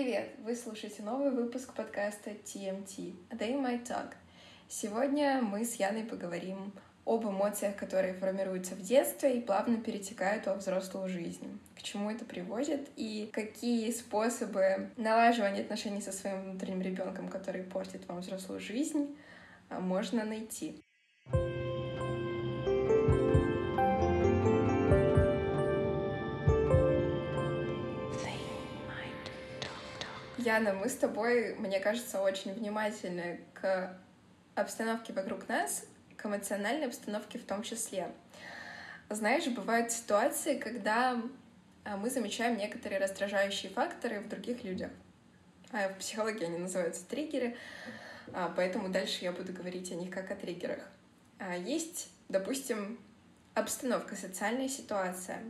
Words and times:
привет! 0.00 0.30
Вы 0.44 0.54
слушаете 0.54 1.02
новый 1.02 1.32
выпуск 1.32 1.74
подкаста 1.74 2.30
TMT 2.30 3.16
A 3.30 3.34
Day 3.34 3.60
My 3.60 3.84
Talk. 3.84 4.12
Сегодня 4.68 5.42
мы 5.42 5.64
с 5.64 5.74
Яной 5.74 6.04
поговорим 6.04 6.72
об 7.04 7.24
эмоциях, 7.24 7.74
которые 7.74 8.14
формируются 8.14 8.76
в 8.76 8.80
детстве 8.80 9.36
и 9.36 9.40
плавно 9.40 9.78
перетекают 9.78 10.46
во 10.46 10.54
взрослую 10.54 11.08
жизнь. 11.08 11.58
К 11.76 11.82
чему 11.82 12.12
это 12.12 12.24
приводит 12.24 12.88
и 12.94 13.28
какие 13.32 13.90
способы 13.90 14.88
налаживания 14.96 15.62
отношений 15.62 16.00
со 16.00 16.12
своим 16.12 16.42
внутренним 16.42 16.82
ребенком, 16.82 17.28
который 17.28 17.64
портит 17.64 18.06
вам 18.06 18.20
взрослую 18.20 18.60
жизнь, 18.60 19.18
а, 19.68 19.80
можно 19.80 20.24
найти. 20.24 20.80
Яна, 30.48 30.72
мы 30.72 30.88
с 30.88 30.94
тобой, 30.94 31.54
мне 31.56 31.78
кажется, 31.78 32.22
очень 32.22 32.54
внимательны 32.54 33.38
к 33.52 33.94
обстановке 34.54 35.12
вокруг 35.12 35.46
нас, 35.46 35.84
к 36.16 36.24
эмоциональной 36.24 36.86
обстановке 36.86 37.38
в 37.38 37.44
том 37.44 37.62
числе. 37.62 38.10
Знаешь, 39.10 39.46
бывают 39.48 39.92
ситуации, 39.92 40.58
когда 40.58 41.20
а, 41.84 41.98
мы 41.98 42.08
замечаем 42.08 42.56
некоторые 42.56 42.98
раздражающие 42.98 43.70
факторы 43.70 44.20
в 44.20 44.28
других 44.30 44.64
людях. 44.64 44.90
А 45.70 45.90
в 45.90 45.98
психологии 45.98 46.46
они 46.46 46.56
называются 46.56 47.04
триггеры, 47.04 47.54
а, 48.32 48.50
поэтому 48.56 48.88
дальше 48.88 49.24
я 49.26 49.32
буду 49.32 49.52
говорить 49.52 49.92
о 49.92 49.96
них 49.96 50.10
как 50.10 50.30
о 50.30 50.34
триггерах. 50.34 50.80
А, 51.38 51.58
есть, 51.58 52.08
допустим, 52.30 52.98
обстановка, 53.52 54.16
социальная 54.16 54.70
ситуация, 54.70 55.42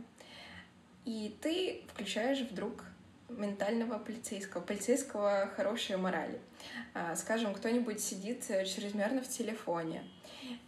и 1.05 1.37
ты 1.41 1.85
включаешь 1.87 2.41
вдруг 2.41 2.83
ментального 3.29 3.97
полицейского, 3.97 4.61
полицейского 4.61 5.49
хорошей 5.55 5.97
морали. 5.97 6.39
А, 6.93 7.15
скажем, 7.15 7.53
кто-нибудь 7.53 7.99
сидит 7.99 8.45
чрезмерно 8.47 9.21
в 9.21 9.27
телефоне 9.27 10.03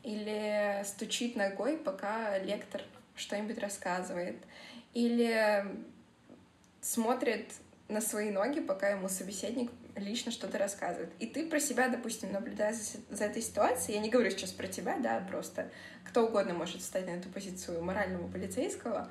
или 0.04 0.84
стучит 0.86 1.36
ногой, 1.36 1.78
пока 1.78 2.38
лектор 2.38 2.84
что-нибудь 3.16 3.59
рассказывает, 3.59 4.38
или 4.94 5.66
смотрит 6.82 7.52
на 7.88 8.02
свои 8.02 8.32
ноги, 8.32 8.59
пока 8.62 8.89
ему 8.89 9.09
собеседник 9.09 9.70
лично 9.95 10.32
что-то 10.32 10.58
рассказывает. 10.58 11.12
И 11.20 11.26
ты 11.26 11.45
про 11.48 11.59
себя, 11.59 11.89
допустим, 11.89 12.32
наблюдая 12.32 12.73
за, 12.73 13.00
за 13.09 13.26
этой 13.26 13.42
ситуацией, 13.42 13.98
я 13.98 14.02
не 14.02 14.09
говорю 14.09 14.32
сейчас 14.32 14.52
про 14.52 14.67
тебя, 14.67 14.98
да, 14.98 15.20
просто 15.30 15.70
кто 16.06 16.26
угодно 16.26 16.54
может 16.54 16.82
встать 16.82 17.06
на 17.06 17.12
эту 17.12 17.30
позицию 17.30 17.84
морального 17.84 18.28
полицейского, 18.30 19.09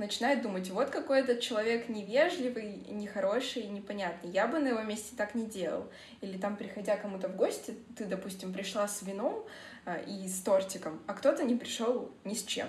начинает 0.00 0.42
думать, 0.42 0.68
вот 0.70 0.90
какой 0.90 1.20
этот 1.20 1.40
человек 1.40 1.88
невежливый, 1.88 2.82
нехороший, 2.88 3.66
непонятный. 3.66 4.30
Я 4.30 4.48
бы 4.48 4.58
на 4.58 4.68
его 4.68 4.82
месте 4.82 5.14
так 5.16 5.34
не 5.34 5.46
делал. 5.46 5.86
Или 6.20 6.38
там, 6.38 6.56
приходя 6.56 6.96
кому-то 6.96 7.28
в 7.28 7.36
гости, 7.36 7.74
ты, 7.96 8.06
допустим, 8.06 8.52
пришла 8.52 8.88
с 8.88 9.02
вином 9.02 9.44
э, 9.84 10.04
и 10.06 10.26
с 10.26 10.40
тортиком, 10.40 11.00
а 11.06 11.14
кто-то 11.14 11.44
не 11.44 11.54
пришел 11.54 12.10
ни 12.24 12.34
с 12.34 12.42
чем. 12.42 12.68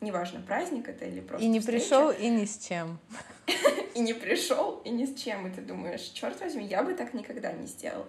Неважно, 0.00 0.40
праздник 0.40 0.88
это 0.88 1.04
или 1.04 1.20
просто 1.20 1.46
И 1.46 1.48
не 1.48 1.60
встреча. 1.60 1.84
пришел, 1.84 2.10
и 2.10 2.28
ни 2.28 2.44
с 2.44 2.58
чем. 2.58 2.98
И 3.94 4.00
не 4.00 4.14
пришел, 4.14 4.80
и 4.84 4.90
ни 4.90 5.04
с 5.04 5.20
чем. 5.20 5.48
И 5.48 5.50
ты 5.50 5.60
думаешь, 5.60 6.02
черт 6.02 6.40
возьми, 6.40 6.64
я 6.64 6.84
бы 6.84 6.94
так 6.94 7.12
никогда 7.12 7.50
не 7.50 7.66
сделал. 7.66 8.06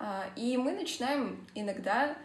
А, 0.00 0.26
и 0.34 0.56
мы 0.56 0.72
начинаем 0.72 1.46
иногда 1.54 2.08
а, 2.08 2.16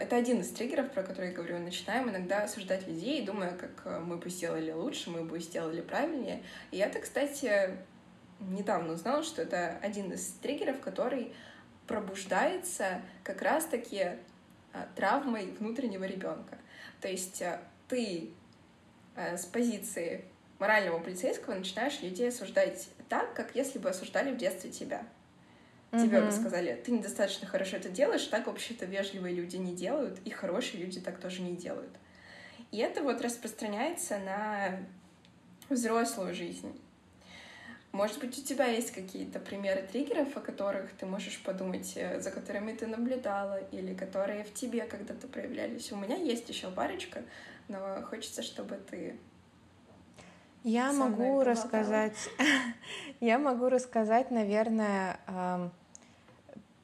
это 0.00 0.16
один 0.16 0.40
из 0.40 0.50
триггеров, 0.50 0.90
про 0.90 1.02
который 1.02 1.28
я 1.30 1.34
говорю. 1.34 1.58
Начинаем 1.58 2.08
иногда 2.08 2.44
осуждать 2.44 2.86
людей, 2.86 3.24
думая, 3.24 3.52
как 3.56 3.82
э, 3.84 3.98
мы 4.00 4.16
бы 4.16 4.30
сделали 4.30 4.70
лучше, 4.70 5.10
мы 5.10 5.22
бы 5.22 5.38
сделали 5.38 5.82
правильнее. 5.82 6.42
И 6.70 6.78
я-то, 6.78 7.00
кстати, 7.00 7.76
недавно 8.40 8.94
узнала, 8.94 9.22
что 9.22 9.42
это 9.42 9.78
один 9.82 10.12
из 10.12 10.32
триггеров, 10.42 10.80
который 10.80 11.34
пробуждается 11.86 13.02
как 13.22 13.42
раз-таки 13.42 14.16
а, 14.72 14.88
травмой 14.96 15.54
внутреннего 15.58 16.04
ребенка. 16.04 16.58
То 17.00 17.08
есть 17.08 17.42
э, 17.42 17.60
ты 17.88 18.30
э, 19.14 19.36
с 19.36 19.44
позиции 19.44 20.24
морального 20.58 20.98
полицейского 21.00 21.54
начинаешь 21.54 22.00
людей 22.00 22.30
осуждать 22.30 22.88
так, 23.08 23.34
как 23.34 23.54
если 23.54 23.78
бы 23.78 23.90
осуждали 23.90 24.32
в 24.32 24.38
детстве 24.38 24.70
тебя 24.70 25.04
тебе 25.92 26.20
бы 26.20 26.30
сказали, 26.32 26.80
ты 26.84 26.90
недостаточно 26.92 27.46
хорошо 27.46 27.76
это 27.76 27.88
делаешь, 27.88 28.24
так 28.24 28.46
вообще-то 28.46 28.86
вежливые 28.86 29.34
люди 29.34 29.56
не 29.56 29.74
делают, 29.74 30.18
и 30.24 30.30
хорошие 30.30 30.82
люди 30.82 31.00
так 31.00 31.18
тоже 31.18 31.42
не 31.42 31.56
делают. 31.56 31.94
И 32.72 32.78
это 32.78 33.02
вот 33.02 33.20
распространяется 33.22 34.18
на 34.18 34.78
взрослую 35.68 36.34
жизнь. 36.34 36.78
Может 37.92 38.18
быть, 38.18 38.38
у 38.38 38.42
тебя 38.42 38.66
есть 38.66 38.90
какие-то 38.90 39.38
примеры 39.38 39.82
триггеров, 39.90 40.36
о 40.36 40.40
которых 40.40 40.92
ты 40.92 41.06
можешь 41.06 41.40
подумать, 41.42 41.92
э, 41.96 42.20
за 42.20 42.30
которыми 42.30 42.74
ты 42.74 42.86
наблюдала, 42.86 43.58
или 43.72 43.94
которые 43.94 44.44
в 44.44 44.52
тебе 44.52 44.82
когда-то 44.84 45.28
проявлялись. 45.28 45.90
У 45.92 45.96
меня 45.96 46.16
есть 46.16 46.46
еще 46.48 46.70
парочка, 46.70 47.22
но 47.68 48.02
хочется, 48.02 48.42
чтобы 48.42 48.76
ты 48.76 49.16
я 50.66 50.92
могу 50.92 51.42
рассказать, 51.44 52.16
я 53.20 53.38
могу 53.38 53.68
рассказать, 53.68 54.30
наверное, 54.32 55.20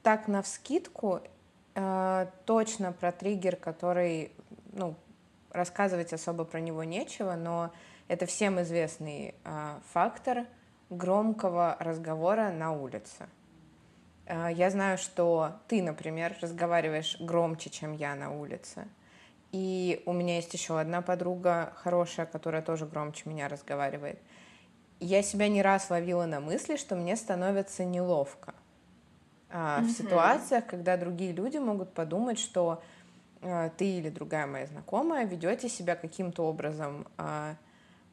так 0.02 0.28
на 0.28 0.42
вскидку 0.42 1.20
э, 1.74 2.26
точно 2.44 2.92
про 2.92 3.12
триггер, 3.12 3.56
который, 3.56 4.32
ну, 4.72 4.94
рассказывать 5.50 6.12
особо 6.12 6.44
про 6.44 6.60
него 6.60 6.84
нечего, 6.84 7.34
но 7.34 7.72
это 8.08 8.26
всем 8.26 8.60
известный 8.62 9.34
э, 9.44 9.78
фактор 9.92 10.46
громкого 10.90 11.76
разговора 11.78 12.50
на 12.50 12.72
улице. 12.72 13.28
Э, 14.26 14.48
я 14.52 14.70
знаю, 14.70 14.98
что 14.98 15.56
ты, 15.68 15.82
например, 15.82 16.36
разговариваешь 16.40 17.16
громче, 17.20 17.70
чем 17.70 17.92
я 17.92 18.14
на 18.14 18.30
улице. 18.30 18.86
И 19.52 20.02
у 20.06 20.12
меня 20.12 20.36
есть 20.36 20.52
еще 20.54 20.80
одна 20.80 21.02
подруга 21.02 21.74
хорошая, 21.76 22.26
которая 22.26 22.62
тоже 22.62 22.86
громче 22.86 23.28
меня 23.28 23.48
разговаривает. 23.48 24.18
Я 24.98 25.22
себя 25.22 25.48
не 25.48 25.62
раз 25.62 25.90
ловила 25.90 26.24
на 26.24 26.40
мысли, 26.40 26.76
что 26.76 26.96
мне 26.96 27.16
становится 27.16 27.84
неловко 27.84 28.54
а, 29.50 29.80
в 29.80 29.90
ситуациях, 29.90 30.66
когда 30.66 30.96
другие 30.96 31.32
люди 31.32 31.58
могут 31.58 31.92
подумать, 31.92 32.38
что 32.38 32.82
а, 33.42 33.68
ты 33.70 33.98
или 33.98 34.08
другая 34.08 34.46
моя 34.46 34.66
знакомая 34.66 35.26
ведете 35.26 35.68
себя 35.68 35.96
каким-то 35.96 36.44
образом, 36.44 37.06
а, 37.18 37.56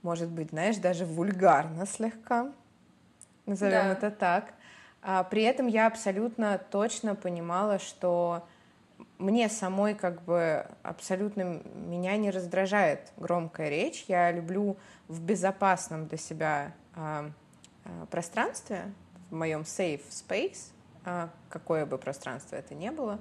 может 0.02 0.30
быть, 0.30 0.50
знаешь, 0.50 0.78
даже 0.78 1.06
вульгарно 1.06 1.86
слегка, 1.86 2.52
назовем 3.46 3.86
да. 3.86 3.92
это 3.94 4.12
так. 4.12 4.54
А, 5.02 5.24
при 5.24 5.44
этом 5.44 5.68
я 5.68 5.88
абсолютно 5.88 6.60
точно 6.72 7.16
понимала, 7.16 7.80
что 7.80 8.46
мне 9.18 9.50
самой 9.50 9.96
как 9.96 10.24
бы 10.24 10.66
абсолютно 10.84 11.62
меня 11.76 12.18
не 12.18 12.32
раздражает 12.32 13.12
громкая 13.18 13.70
речь. 13.70 14.06
Я 14.08 14.32
люблю 14.32 14.78
в 15.08 15.22
безопасном 15.22 16.08
для 16.08 16.18
себя 16.18 16.74
а, 16.96 17.30
пространстве, 18.10 18.92
в 19.30 19.36
моем 19.36 19.62
safe 19.62 20.04
space, 20.10 20.72
а, 21.06 21.30
какое 21.50 21.86
бы 21.86 21.98
пространство 21.98 22.56
это 22.56 22.76
ни 22.76 22.90
было, 22.90 23.20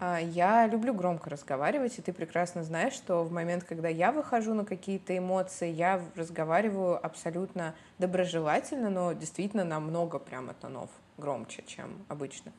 а, 0.00 0.18
я 0.18 0.66
люблю 0.66 0.92
громко 0.92 1.30
разговаривать, 1.30 1.98
и 1.98 2.02
ты 2.02 2.12
прекрасно 2.12 2.64
знаешь, 2.64 2.94
что 2.94 3.22
в 3.24 3.32
момент, 3.32 3.64
когда 3.64 3.88
я 3.88 4.12
выхожу 4.12 4.54
на 4.54 4.64
какие-то 4.64 5.16
эмоции, 5.16 5.70
я 5.70 6.00
разговариваю 6.16 7.04
абсолютно 7.04 7.74
доброжелательно, 7.98 8.90
но 8.90 9.12
действительно 9.12 9.64
намного 9.64 10.18
прямо 10.18 10.54
тонов 10.54 10.90
громче, 11.16 11.62
чем 11.66 12.04
обычно. 12.08 12.52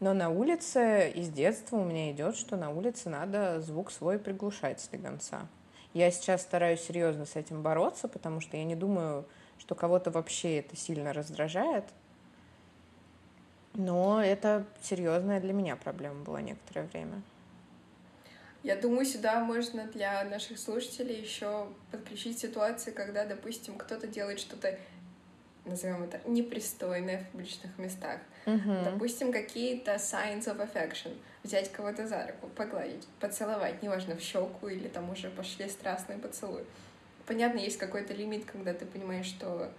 Но 0.00 0.12
на 0.12 0.28
улице 0.28 1.10
из 1.10 1.30
детства 1.30 1.76
у 1.76 1.84
меня 1.84 2.12
идет, 2.12 2.36
что 2.36 2.56
на 2.56 2.70
улице 2.70 3.08
надо 3.08 3.60
звук 3.60 3.90
свой 3.90 4.18
приглушать 4.18 4.80
слегонца. 4.80 5.48
Я 5.94 6.10
сейчас 6.10 6.42
стараюсь 6.42 6.82
серьезно 6.82 7.24
с 7.24 7.36
этим 7.36 7.62
бороться, 7.62 8.06
потому 8.06 8.40
что 8.40 8.58
я 8.58 8.64
не 8.64 8.76
думаю, 8.76 9.24
что 9.58 9.74
кого-то 9.74 10.10
вообще 10.10 10.58
это 10.58 10.76
сильно 10.76 11.14
раздражает. 11.14 11.84
Но 13.72 14.22
это 14.22 14.66
серьезная 14.82 15.40
для 15.40 15.54
меня 15.54 15.76
проблема 15.76 16.22
была 16.24 16.42
некоторое 16.42 16.86
время. 16.88 17.22
Я 18.62 18.76
думаю, 18.76 19.06
сюда 19.06 19.40
можно 19.40 19.86
для 19.86 20.24
наших 20.24 20.58
слушателей 20.58 21.20
еще 21.20 21.68
подключить 21.90 22.38
ситуации, 22.38 22.90
когда, 22.90 23.24
допустим, 23.24 23.78
кто-то 23.78 24.06
делает 24.06 24.40
что-то, 24.40 24.78
назовем 25.66 26.04
это, 26.04 26.20
непристойное 26.28 27.18
в 27.18 27.30
публичных 27.30 27.76
местах. 27.78 28.20
Uh-huh. 28.46 28.84
Допустим, 28.84 29.32
какие-то 29.32 29.94
signs 29.94 30.44
of 30.44 30.58
affection. 30.58 31.16
Взять 31.42 31.70
кого-то 31.70 32.06
за 32.06 32.26
руку, 32.26 32.48
погладить, 32.54 33.06
поцеловать, 33.20 33.82
неважно, 33.82 34.16
в 34.16 34.20
щеку 34.20 34.68
или 34.68 34.88
там 34.88 35.10
уже 35.10 35.30
пошли 35.30 35.68
страстные 35.68 36.18
поцелуи. 36.18 36.64
Понятно, 37.26 37.58
есть 37.58 37.78
какой-то 37.78 38.14
лимит, 38.14 38.44
когда 38.44 38.72
ты 38.72 38.86
понимаешь, 38.86 39.26
что 39.26 39.70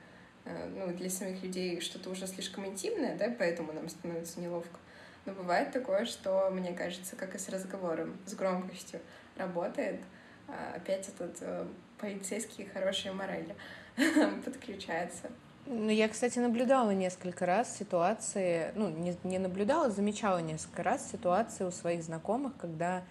Э, 0.47 0.67
ну, 0.67 0.93
для 0.93 1.09
самих 1.09 1.43
людей 1.43 1.81
что-то 1.81 2.09
уже 2.09 2.25
слишком 2.27 2.65
интимное, 2.65 3.17
да, 3.17 3.33
поэтому 3.37 3.73
нам 3.73 3.89
становится 3.89 4.39
неловко. 4.39 4.79
Но 5.25 5.33
бывает 5.33 5.71
такое, 5.71 6.05
что, 6.05 6.49
мне 6.49 6.73
кажется, 6.73 7.15
как 7.17 7.35
и 7.35 7.37
с 7.37 7.49
разговором, 7.49 8.17
с 8.25 8.33
громкостью 8.33 9.01
работает. 9.35 9.99
А 10.47 10.75
опять 10.75 11.09
этот 11.09 11.37
э, 11.41 11.67
полицейский 11.99 12.65
хорошая 12.65 13.11
мораль 13.11 13.53
подключается. 14.45 15.29
Ну, 15.69 15.89
я, 15.89 16.07
кстати, 16.07 16.39
наблюдала 16.39 16.91
несколько 16.91 17.45
раз 17.45 17.77
ситуации, 17.77 18.71
ну, 18.75 18.87
не, 18.87 19.17
не 19.25 19.37
наблюдала, 19.37 19.89
замечала 19.89 20.37
несколько 20.37 20.81
раз 20.81 21.11
ситуации 21.11 21.65
у 21.65 21.71
своих 21.71 22.03
знакомых, 22.03 22.53
когда 22.55 23.03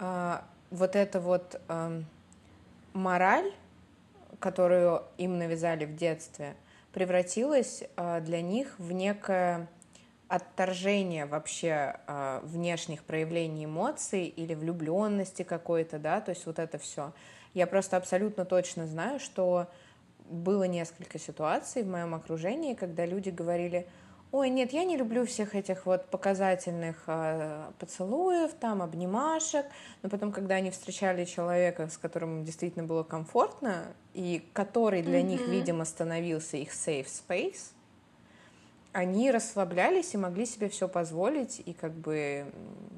э, 0.00 0.38
вот 0.72 0.96
эта 0.96 1.20
вот 1.20 1.60
э, 1.68 2.02
мораль, 2.92 3.52
которую 4.40 5.04
им 5.16 5.38
навязали 5.38 5.84
в 5.84 5.94
детстве, 5.94 6.56
превратилась 6.92 7.84
э, 7.96 8.20
для 8.20 8.42
них 8.42 8.74
в 8.78 8.90
некое 8.90 9.68
отторжение 10.26 11.26
вообще 11.26 12.00
э, 12.08 12.40
внешних 12.42 13.04
проявлений 13.04 13.66
эмоций 13.66 14.24
или 14.24 14.54
влюбленности 14.54 15.44
какой-то, 15.44 16.00
да, 16.00 16.20
то 16.20 16.30
есть 16.30 16.46
вот 16.46 16.58
это 16.58 16.78
все. 16.78 17.12
Я 17.54 17.68
просто 17.68 17.96
абсолютно 17.96 18.44
точно 18.44 18.88
знаю, 18.88 19.20
что 19.20 19.68
было 20.30 20.64
несколько 20.64 21.18
ситуаций 21.18 21.82
в 21.82 21.88
моем 21.88 22.14
окружении, 22.14 22.74
когда 22.74 23.06
люди 23.06 23.30
говорили, 23.30 23.86
ой, 24.32 24.50
нет, 24.50 24.72
я 24.72 24.84
не 24.84 24.96
люблю 24.96 25.24
всех 25.24 25.54
этих 25.54 25.86
вот 25.86 26.06
показательных 26.10 27.04
э, 27.06 27.70
поцелуев, 27.78 28.52
там, 28.54 28.82
обнимашек, 28.82 29.66
но 30.02 30.08
потом, 30.08 30.32
когда 30.32 30.56
они 30.56 30.70
встречали 30.70 31.24
человека, 31.24 31.88
с 31.88 31.96
которым 31.96 32.44
действительно 32.44 32.84
было 32.84 33.02
комфортно, 33.02 33.84
и 34.14 34.46
который 34.52 35.02
для 35.02 35.20
mm-hmm. 35.20 35.24
них, 35.24 35.48
видимо, 35.48 35.84
становился 35.84 36.56
их 36.56 36.70
safe 36.70 37.06
space, 37.06 37.72
они 38.92 39.30
расслаблялись 39.30 40.14
и 40.14 40.16
могли 40.16 40.46
себе 40.46 40.68
все 40.68 40.88
позволить, 40.88 41.62
и 41.64 41.72
как 41.74 41.92
бы 41.92 42.46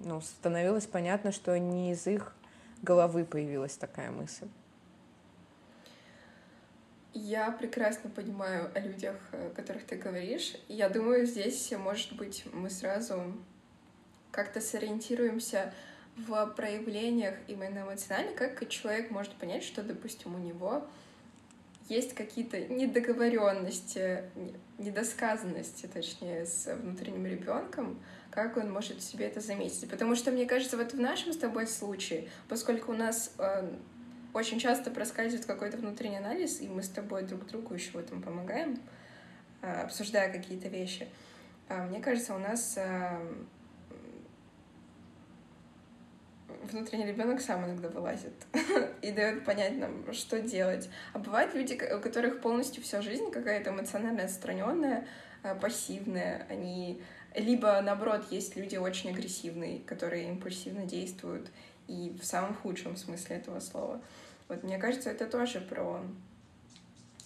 ну, 0.04 0.20
становилось 0.20 0.86
понятно, 0.86 1.32
что 1.32 1.58
не 1.58 1.92
из 1.92 2.06
их 2.06 2.36
головы 2.82 3.25
появилась 3.25 3.76
такая 3.76 4.10
мысль. 4.12 4.48
Я 7.14 7.50
прекрасно 7.50 8.10
понимаю 8.10 8.70
о 8.75 8.81
людях, 8.81 9.16
о 9.32 9.50
которых 9.50 9.84
ты 9.87 9.96
говоришь. 9.96 10.55
Я 10.69 10.88
думаю, 10.88 11.26
здесь, 11.26 11.72
может 11.72 12.14
быть, 12.14 12.44
мы 12.52 12.70
сразу 12.70 13.34
как-то 14.31 14.60
сориентируемся 14.60 15.72
в 16.16 16.46
проявлениях 16.56 17.34
именно 17.46 17.81
эмоционально, 17.81 18.37
как 18.37 18.69
человек 18.69 19.10
может 19.10 19.32
понять, 19.34 19.64
что, 19.64 19.82
допустим, 19.82 20.34
у 20.34 20.38
него 20.38 20.87
есть 21.88 22.14
какие-то 22.14 22.60
недоговоренности, 22.60 24.25
недосказанности, 24.76 25.87
точнее, 25.87 26.44
с 26.44 26.72
внутренним 26.75 27.26
ребенком, 27.26 27.99
как 28.31 28.56
он 28.56 28.70
может 28.70 29.02
себе 29.02 29.26
это 29.26 29.40
заметить. 29.40 29.88
Потому 29.88 30.14
что, 30.14 30.31
мне 30.31 30.44
кажется, 30.44 30.76
вот 30.76 30.93
в 30.93 31.00
нашем 31.00 31.32
с 31.32 31.38
тобой 31.38 31.66
случае, 31.66 32.28
поскольку 32.49 32.93
у 32.93 32.96
нас 32.96 33.32
э, 33.38 33.70
очень 34.34 34.58
часто 34.58 34.90
проскальзывает 34.90 35.46
какой-то 35.46 35.76
внутренний 35.76 36.19
анализ, 36.19 36.60
и 36.60 36.69
мы 36.69 36.82
с 36.82 36.88
тобой 36.88 37.22
друг 37.22 37.46
другу 37.46 37.75
еще 37.75 37.92
в 37.92 37.96
этом 37.96 38.22
помогаем, 38.22 38.78
э, 39.62 39.82
обсуждая 39.82 40.30
какие-то 40.30 40.69
вещи, 40.69 41.08
э, 41.69 41.86
мне 41.86 42.00
кажется, 42.00 42.34
у 42.34 42.38
нас 42.38 42.75
э, 42.76 43.19
внутренний 46.70 47.06
ребенок 47.06 47.40
сам 47.40 47.64
иногда 47.64 47.88
вылазит 47.88 48.34
и 49.02 49.10
дает 49.10 49.44
понять 49.44 49.76
нам, 49.78 50.12
что 50.12 50.40
делать. 50.40 50.88
А 51.12 51.19
бывают 51.19 51.54
люди, 51.54 51.80
у 51.94 52.00
которых 52.00 52.40
полностью 52.40 52.82
вся 52.82 53.00
жизнь 53.00 53.30
какая-то 53.30 53.70
эмоционально 53.70 54.25
отстраненная, 54.25 55.06
пассивная. 55.60 56.46
Они 56.50 57.00
либо 57.34 57.80
наоборот 57.80 58.26
есть 58.30 58.56
люди 58.56 58.76
очень 58.76 59.10
агрессивные, 59.10 59.80
которые 59.80 60.28
импульсивно 60.28 60.84
действуют 60.84 61.50
и 61.88 62.17
в 62.20 62.25
самом 62.25 62.55
худшем 62.55 62.96
смысле 62.96 63.37
этого 63.37 63.61
слова. 63.61 64.00
Вот 64.49 64.62
мне 64.62 64.79
кажется, 64.79 65.11
это 65.11 65.26
тоже 65.26 65.61
про 65.61 66.00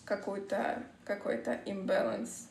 какой-то 0.05 0.83
какой-то 1.05 1.61
имбаланс 1.67 2.49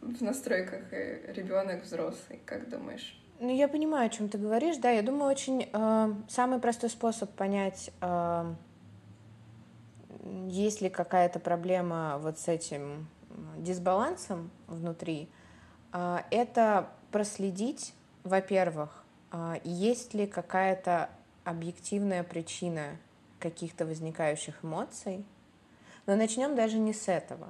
в 0.00 0.22
настройках 0.22 0.92
э, 0.92 1.32
ребенок 1.32 1.82
взрослый, 1.82 2.40
как 2.44 2.68
думаешь? 2.68 3.20
Ну, 3.38 3.54
я 3.54 3.68
понимаю, 3.68 4.06
о 4.06 4.08
чем 4.08 4.28
ты 4.28 4.38
говоришь. 4.38 4.76
Да, 4.78 4.90
я 4.90 5.02
думаю, 5.02 5.30
очень 5.30 5.68
э, 5.70 6.14
самый 6.28 6.58
простой 6.58 6.88
способ 6.88 7.30
понять, 7.32 7.90
э, 8.00 8.54
есть 10.48 10.80
ли 10.80 10.88
какая-то 10.88 11.38
проблема 11.38 12.18
вот 12.18 12.38
с 12.38 12.48
этим 12.48 13.08
дисбалансом 13.58 14.50
внутри, 14.66 15.28
э, 15.92 16.18
это 16.30 16.88
проследить, 17.10 17.94
во-первых, 18.24 19.04
есть 19.64 20.14
ли 20.14 20.26
какая-то 20.26 21.10
объективная 21.44 22.22
причина 22.24 22.98
каких-то 23.38 23.86
возникающих 23.86 24.64
эмоций. 24.64 25.24
Но 26.06 26.16
начнем 26.16 26.54
даже 26.54 26.78
не 26.78 26.92
с 26.92 27.08
этого. 27.08 27.48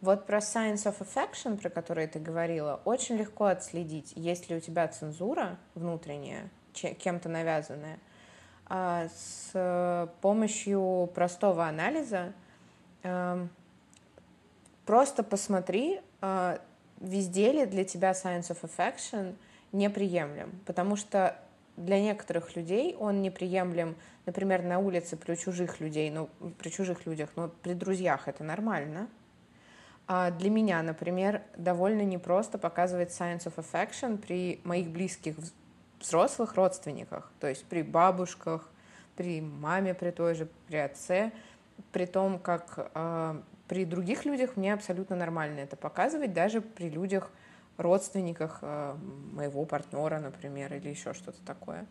Вот 0.00 0.26
про 0.26 0.38
Science 0.38 0.84
of 0.84 0.98
Affection, 1.00 1.58
про 1.58 1.70
который 1.70 2.06
ты 2.06 2.20
говорила, 2.20 2.80
очень 2.84 3.16
легко 3.16 3.46
отследить, 3.46 4.12
есть 4.14 4.48
ли 4.48 4.56
у 4.56 4.60
тебя 4.60 4.86
цензура 4.86 5.58
внутренняя, 5.74 6.50
кем-то 6.72 7.28
навязанная, 7.28 7.98
а, 8.66 9.08
с 9.08 10.08
помощью 10.20 11.10
простого 11.14 11.66
анализа. 11.66 12.32
Эм, 13.02 13.50
просто 14.86 15.24
посмотри, 15.24 16.00
а, 16.20 16.60
везде 17.00 17.50
ли 17.52 17.66
для 17.66 17.84
тебя 17.84 18.12
Science 18.12 18.50
of 18.50 18.60
Affection 18.62 19.34
неприемлем, 19.72 20.52
потому 20.66 20.96
что 20.96 21.36
для 21.76 22.00
некоторых 22.00 22.56
людей 22.56 22.96
он 22.98 23.22
неприемлем, 23.22 23.96
например, 24.26 24.62
на 24.62 24.78
улице 24.78 25.16
при 25.16 25.34
чужих 25.36 25.80
людей, 25.80 26.10
ну, 26.10 26.28
при 26.58 26.70
чужих 26.70 27.06
людях, 27.06 27.30
но 27.36 27.48
при 27.48 27.74
друзьях 27.74 28.28
это 28.28 28.44
нормально, 28.44 29.08
а 30.06 30.30
для 30.30 30.50
меня, 30.50 30.82
например, 30.82 31.42
довольно 31.56 32.02
непросто 32.02 32.58
показывать 32.58 33.10
Science 33.10 33.44
of 33.44 33.56
Affection 33.56 34.16
при 34.16 34.60
моих 34.64 34.88
близких 34.88 35.36
взрослых 36.00 36.54
родственниках, 36.54 37.30
то 37.40 37.46
есть 37.46 37.64
при 37.66 37.82
бабушках, 37.82 38.70
при 39.16 39.40
маме, 39.40 39.94
при 39.94 40.10
той 40.10 40.34
же, 40.34 40.48
при 40.68 40.76
отце, 40.76 41.32
при 41.92 42.06
том, 42.06 42.38
как 42.38 42.90
э, 42.94 43.40
при 43.68 43.84
других 43.84 44.24
людях 44.24 44.56
мне 44.56 44.72
абсолютно 44.72 45.14
нормально 45.16 45.60
это 45.60 45.76
показывать, 45.76 46.32
даже 46.32 46.60
при 46.60 46.88
людях, 46.88 47.30
родственниках 47.78 48.58
э, 48.62 48.96
моего 49.32 49.64
партнера, 49.64 50.18
например, 50.18 50.74
или 50.74 50.88
еще 50.88 51.14
что-то 51.14 51.40
такое. 51.46 51.86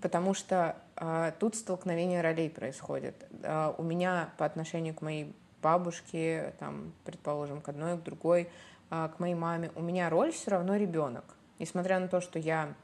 Потому 0.00 0.34
что 0.34 0.76
э, 0.96 1.32
тут 1.38 1.54
столкновение 1.54 2.22
ролей 2.22 2.48
происходит. 2.48 3.26
Э, 3.42 3.74
у 3.76 3.82
меня 3.82 4.30
по 4.38 4.46
отношению 4.46 4.94
к 4.94 5.02
моей 5.02 5.34
бабушке, 5.62 6.54
там, 6.58 6.92
предположим, 7.04 7.60
к 7.60 7.68
одной, 7.68 7.98
к 7.98 8.02
другой, 8.02 8.48
к 8.88 9.12
моей 9.18 9.34
маме, 9.34 9.70
у 9.76 9.82
меня 9.82 10.08
роль 10.08 10.32
все 10.32 10.52
равно 10.52 10.74
ребенок. 10.74 11.24
Несмотря 11.58 12.00
на 12.00 12.08
то, 12.08 12.22
что 12.22 12.38
я 12.38 12.74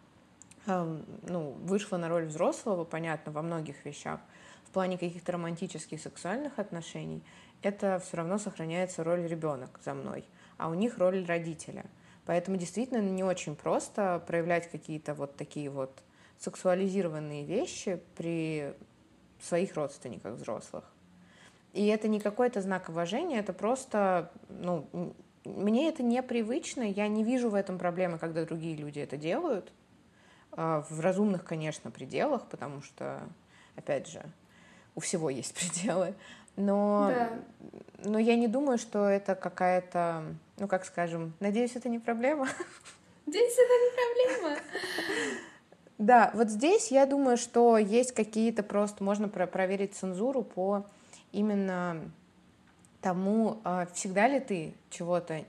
ну, 0.67 1.57
вышла 1.63 1.97
на 1.97 2.09
роль 2.09 2.27
взрослого, 2.27 2.85
понятно, 2.85 3.33
во 3.33 3.41
многих 3.41 3.83
вещах, 3.87 4.21
в 4.67 4.71
плане 4.71 4.99
каких-то 4.99 5.33
романтических 5.33 5.99
сексуальных 6.01 6.59
отношений, 6.59 7.25
это 7.63 7.99
все 7.99 8.19
равно 8.19 8.39
сохраняется 8.39 9.03
роль 9.03 9.27
ребенок 9.27 9.81
за 9.83 9.95
мной, 9.95 10.25
а 10.59 10.69
у 10.69 10.75
них 10.75 10.99
роль 10.99 11.25
родителя. 11.25 11.87
Поэтому 12.27 12.57
действительно 12.57 12.99
не 12.99 13.25
очень 13.25 13.55
просто 13.57 14.23
проявлять 14.27 14.71
какие-то 14.71 15.15
вот 15.15 15.37
такие 15.37 15.71
вот 15.71 16.03
сексуализированные 16.39 17.45
вещи 17.45 18.01
при 18.17 18.75
своих 19.41 19.75
родственниках 19.75 20.35
взрослых. 20.35 20.85
И 21.73 21.87
это 21.87 22.09
не 22.09 22.21
какой-то 22.21 22.61
знак 22.63 22.89
уважения, 22.89 23.39
это 23.39 23.53
просто, 23.53 24.31
ну, 24.49 25.15
мне 25.45 25.89
это 25.89 26.03
непривычно, 26.03 26.83
я 26.83 27.07
не 27.07 27.23
вижу 27.23 27.51
в 27.51 27.55
этом 27.55 27.79
проблемы, 27.79 28.19
когда 28.19 28.45
другие 28.45 28.75
люди 28.77 28.99
это 28.99 29.17
делают, 29.17 29.73
а, 30.53 30.85
в 30.89 31.01
разумных, 31.01 31.45
конечно, 31.45 31.91
пределах, 31.91 32.47
потому 32.47 32.83
что, 32.83 33.21
опять 33.77 34.09
же, 34.09 34.23
у 34.95 35.01
всего 35.01 35.31
есть 35.31 35.55
пределы, 35.59 36.15
но, 36.57 37.13
да. 37.15 37.31
но 38.05 38.19
я 38.19 38.37
не 38.37 38.49
думаю, 38.49 38.79
что 38.79 39.07
это 39.07 39.35
какая-то, 39.35 40.25
ну, 40.59 40.69
как 40.69 40.85
скажем, 40.85 41.35
надеюсь, 41.41 41.77
это 41.77 41.89
не 41.89 41.99
проблема. 41.99 42.49
Надеюсь, 43.27 43.55
это 43.55 43.61
не 43.61 44.41
проблема. 44.41 44.61
Да, 45.99 46.31
вот 46.35 46.51
здесь 46.51 46.91
я 46.91 47.07
думаю, 47.07 47.37
что 47.37 47.79
есть 47.79 48.13
какие-то 48.13 48.63
просто, 48.63 49.03
можно 49.03 49.29
проверить 49.29 49.95
цензуру 49.95 50.43
по 50.43 50.85
именно 51.33 52.11
тому, 53.01 53.61
а, 53.65 53.87
всегда 53.95 54.29
ли 54.29 54.41
ты 54.41 54.75
чего-то, 54.91 55.45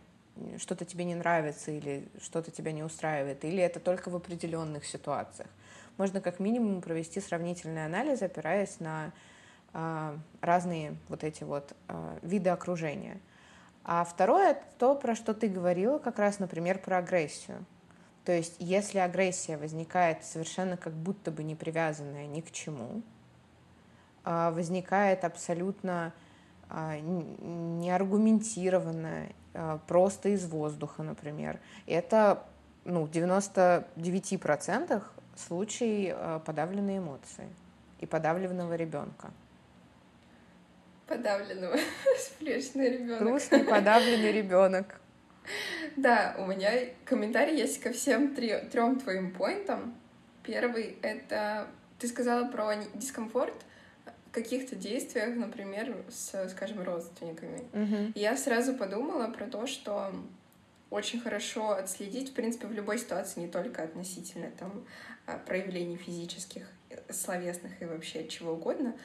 что-то 0.57 0.85
тебе 0.85 1.03
не 1.03 1.15
нравится 1.15 1.71
или 1.71 2.07
что-то 2.21 2.51
тебя 2.51 2.71
не 2.71 2.83
устраивает, 2.83 3.43
или 3.43 3.61
это 3.61 3.79
только 3.79 4.09
в 4.09 4.15
определенных 4.15 4.85
ситуациях. 4.85 5.49
Можно 5.97 6.21
как 6.21 6.39
минимум 6.39 6.81
провести 6.81 7.19
сравнительный 7.19 7.85
анализ, 7.85 8.21
опираясь 8.21 8.79
на 8.79 9.11
э, 9.73 10.17
разные 10.41 10.95
вот 11.09 11.23
эти 11.23 11.43
вот 11.43 11.73
э, 11.87 12.19
виды 12.21 12.51
окружения. 12.51 13.19
А 13.87 14.03
второе, 14.03 14.57
то, 14.77 14.95
про 14.95 15.15
что 15.15 15.33
ты 15.33 15.47
говорила, 15.47 15.97
как 15.97 16.19
раз, 16.19 16.39
например, 16.39 16.77
про 16.77 16.97
агрессию. 16.97 17.65
То 18.25 18.33
есть, 18.33 18.57
если 18.59 18.97
агрессия 18.97 19.55
возникает 19.55 20.25
совершенно 20.25 20.75
как 20.75 20.91
будто 20.91 21.31
бы 21.31 21.41
не 21.43 21.55
привязанная 21.55 22.27
ни 22.27 22.41
к 22.41 22.51
чему, 22.51 23.01
а, 24.25 24.51
возникает 24.51 25.23
абсолютно 25.23 26.11
а, 26.67 26.99
не 26.99 27.89
аргументированно, 27.89 29.27
а, 29.53 29.79
просто 29.87 30.27
из 30.29 30.45
воздуха, 30.45 31.01
например. 31.01 31.61
Это 31.85 32.43
ну, 32.83 33.05
в 33.05 33.09
99% 33.09 35.01
случай 35.37 36.13
подавленной 36.45 36.97
эмоции 36.97 37.47
и 38.01 38.05
подавленного 38.05 38.75
ребенка. 38.75 39.31
Подавленного, 41.07 41.77
сплешный 42.19 42.97
ребенок. 42.97 43.19
Грустный 43.19 43.63
подавленный 43.63 44.31
ребенок. 44.31 44.99
Да, 45.95 46.35
у 46.37 46.45
меня 46.45 46.71
комментарий 47.05 47.57
есть 47.57 47.79
ко 47.79 47.91
всем 47.93 48.35
трем 48.35 48.99
твоим 48.99 49.31
поинтам. 49.31 49.95
Первый— 50.43 50.97
это 51.01 51.67
ты 51.99 52.07
сказала 52.07 52.47
про 52.47 52.75
дискомфорт 52.93 53.55
в 54.29 54.31
каких-то 54.31 54.75
действиях, 54.75 55.35
например, 55.35 55.95
с, 56.09 56.49
скажем, 56.49 56.83
родственниками. 56.83 58.11
И 58.13 58.19
я 58.19 58.37
сразу 58.37 58.75
подумала 58.75 59.27
про 59.31 59.47
то, 59.47 59.65
что 59.65 60.13
очень 60.89 61.19
хорошо 61.19 61.71
отследить, 61.71 62.31
в 62.31 62.33
принципе, 62.33 62.67
в 62.67 62.71
любой 62.71 62.97
ситуации, 62.97 63.41
не 63.41 63.47
только 63.47 63.83
относительно 63.83 64.49
там 64.51 64.85
а, 65.25 65.37
проявлений 65.37 65.97
физических, 65.97 66.65
словесных 67.09 67.81
и 67.81 67.85
вообще 67.85 68.27
чего 68.27 68.53
угодно, 68.53 68.95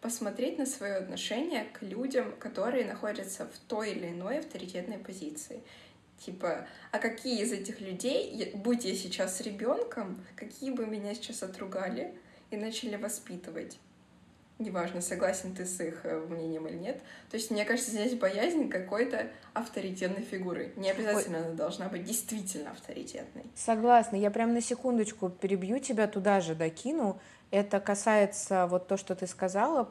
посмотреть 0.00 0.58
на 0.58 0.66
свое 0.66 0.94
отношение 0.94 1.64
к 1.64 1.82
людям, 1.82 2.32
которые 2.38 2.84
находятся 2.84 3.46
в 3.46 3.58
той 3.66 3.92
или 3.92 4.08
иной 4.08 4.38
авторитетной 4.38 4.98
позиции. 4.98 5.62
Типа, 6.18 6.66
а 6.90 6.98
какие 6.98 7.42
из 7.42 7.52
этих 7.52 7.80
людей, 7.80 8.52
будь 8.54 8.84
я 8.84 8.94
сейчас 8.94 9.40
ребенком, 9.40 10.24
какие 10.34 10.70
бы 10.70 10.86
меня 10.86 11.14
сейчас 11.14 11.42
отругали 11.42 12.14
и 12.50 12.56
начали 12.56 12.96
воспитывать? 12.96 13.78
Неважно, 14.58 15.00
согласен 15.00 15.54
ты 15.54 15.64
с 15.64 15.80
их 15.80 16.00
э, 16.02 16.18
мнением 16.18 16.66
или 16.66 16.76
нет. 16.76 17.00
То 17.30 17.36
есть, 17.36 17.52
мне 17.52 17.64
кажется, 17.64 17.92
здесь 17.92 18.14
боязнь 18.14 18.68
какой-то 18.68 19.28
авторитетной 19.54 20.24
фигуры. 20.24 20.72
Не 20.74 20.90
обязательно 20.90 21.38
Ой. 21.38 21.44
она 21.44 21.54
должна 21.54 21.88
быть 21.88 22.02
действительно 22.02 22.72
авторитетной. 22.72 23.44
Согласна. 23.54 24.16
Я 24.16 24.32
прям 24.32 24.52
на 24.54 24.60
секундочку 24.60 25.28
перебью 25.28 25.78
тебя, 25.78 26.08
туда 26.08 26.40
же 26.40 26.56
докину. 26.56 27.20
Это 27.50 27.80
касается 27.80 28.66
вот 28.66 28.88
то, 28.88 28.96
что 28.96 29.14
ты 29.14 29.26
сказала, 29.26 29.88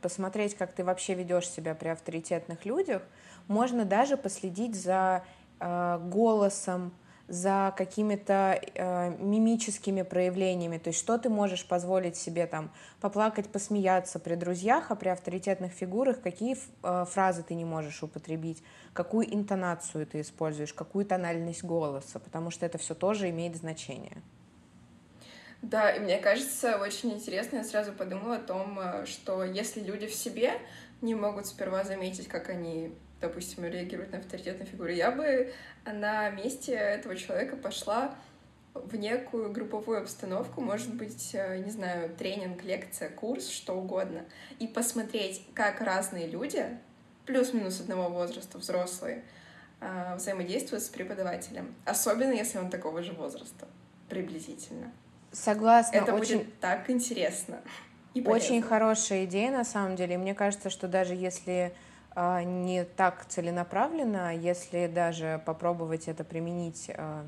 посмотреть, 0.00 0.56
как 0.56 0.72
ты 0.72 0.84
вообще 0.84 1.14
ведешь 1.14 1.48
себя 1.48 1.74
при 1.74 1.88
авторитетных 1.88 2.64
людях. 2.64 3.02
Можно 3.46 3.84
даже 3.84 4.16
последить 4.16 4.74
за 4.74 5.24
э, 5.60 5.98
голосом, 6.10 6.92
за 7.28 7.74
какими-то 7.76 8.60
э, 8.74 9.16
мимическими 9.18 10.02
проявлениями. 10.02 10.78
То 10.78 10.88
есть 10.88 10.98
что 10.98 11.18
ты 11.18 11.28
можешь 11.28 11.66
позволить 11.66 12.16
себе 12.16 12.46
там 12.46 12.70
поплакать, 13.00 13.48
посмеяться 13.48 14.18
при 14.18 14.34
друзьях, 14.36 14.90
а 14.90 14.94
при 14.94 15.08
авторитетных 15.08 15.72
фигурах 15.72 16.20
какие 16.20 16.56
э, 16.82 17.04
фразы 17.08 17.42
ты 17.42 17.54
не 17.54 17.64
можешь 17.64 18.02
употребить, 18.02 18.62
какую 18.92 19.32
интонацию 19.32 20.06
ты 20.06 20.20
используешь, 20.20 20.72
какую 20.72 21.04
тональность 21.04 21.64
голоса, 21.64 22.18
потому 22.18 22.50
что 22.50 22.66
это 22.66 22.78
все 22.78 22.94
тоже 22.94 23.30
имеет 23.30 23.56
значение. 23.56 24.22
Да, 25.62 25.90
и 25.90 26.00
мне 26.00 26.18
кажется, 26.18 26.78
очень 26.78 27.12
интересно, 27.12 27.56
я 27.56 27.64
сразу 27.64 27.92
подумала 27.92 28.36
о 28.36 28.40
том, 28.40 28.78
э, 28.78 29.06
что 29.06 29.42
если 29.42 29.80
люди 29.80 30.06
в 30.06 30.14
себе 30.14 30.52
не 31.00 31.14
могут 31.14 31.46
сперва 31.46 31.82
заметить, 31.82 32.28
как 32.28 32.50
они, 32.50 32.94
допустим, 33.20 33.64
реагируют 33.64 34.12
на 34.12 34.18
авторитетные 34.18 34.66
фигуры, 34.66 34.92
я 34.92 35.10
бы 35.10 35.52
на 35.84 36.30
месте 36.30 36.72
этого 36.72 37.16
человека 37.16 37.56
пошла 37.56 38.14
в 38.74 38.96
некую 38.96 39.50
групповую 39.50 40.02
обстановку, 40.02 40.60
может 40.60 40.94
быть, 40.94 41.30
э, 41.34 41.58
не 41.58 41.70
знаю, 41.70 42.14
тренинг, 42.14 42.62
лекция, 42.62 43.08
курс, 43.08 43.48
что 43.48 43.74
угодно, 43.74 44.24
и 44.58 44.66
посмотреть, 44.66 45.46
как 45.54 45.80
разные 45.80 46.26
люди, 46.26 46.78
плюс-минус 47.24 47.80
одного 47.80 48.08
возраста, 48.10 48.58
взрослые, 48.58 49.24
э, 49.80 50.16
взаимодействуют 50.16 50.84
с 50.84 50.88
преподавателем, 50.88 51.74
особенно 51.84 52.32
если 52.32 52.58
он 52.58 52.70
такого 52.70 53.02
же 53.02 53.12
возраста, 53.12 53.66
приблизительно. 54.08 54.92
Согласна. 55.36 55.96
Это 55.96 56.14
очень... 56.14 56.38
будет 56.38 56.60
так 56.60 56.88
интересно. 56.90 57.60
И 58.14 58.22
очень 58.22 58.62
хорошая 58.62 59.26
идея, 59.26 59.50
на 59.50 59.64
самом 59.64 59.94
деле. 59.96 60.14
И 60.14 60.16
мне 60.16 60.34
кажется, 60.34 60.70
что 60.70 60.88
даже 60.88 61.14
если 61.14 61.74
э, 62.14 62.42
не 62.44 62.84
так 62.84 63.26
целенаправленно, 63.28 64.34
если 64.34 64.86
даже 64.86 65.42
попробовать 65.44 66.08
это 66.08 66.24
применить 66.24 66.86
э, 66.88 67.22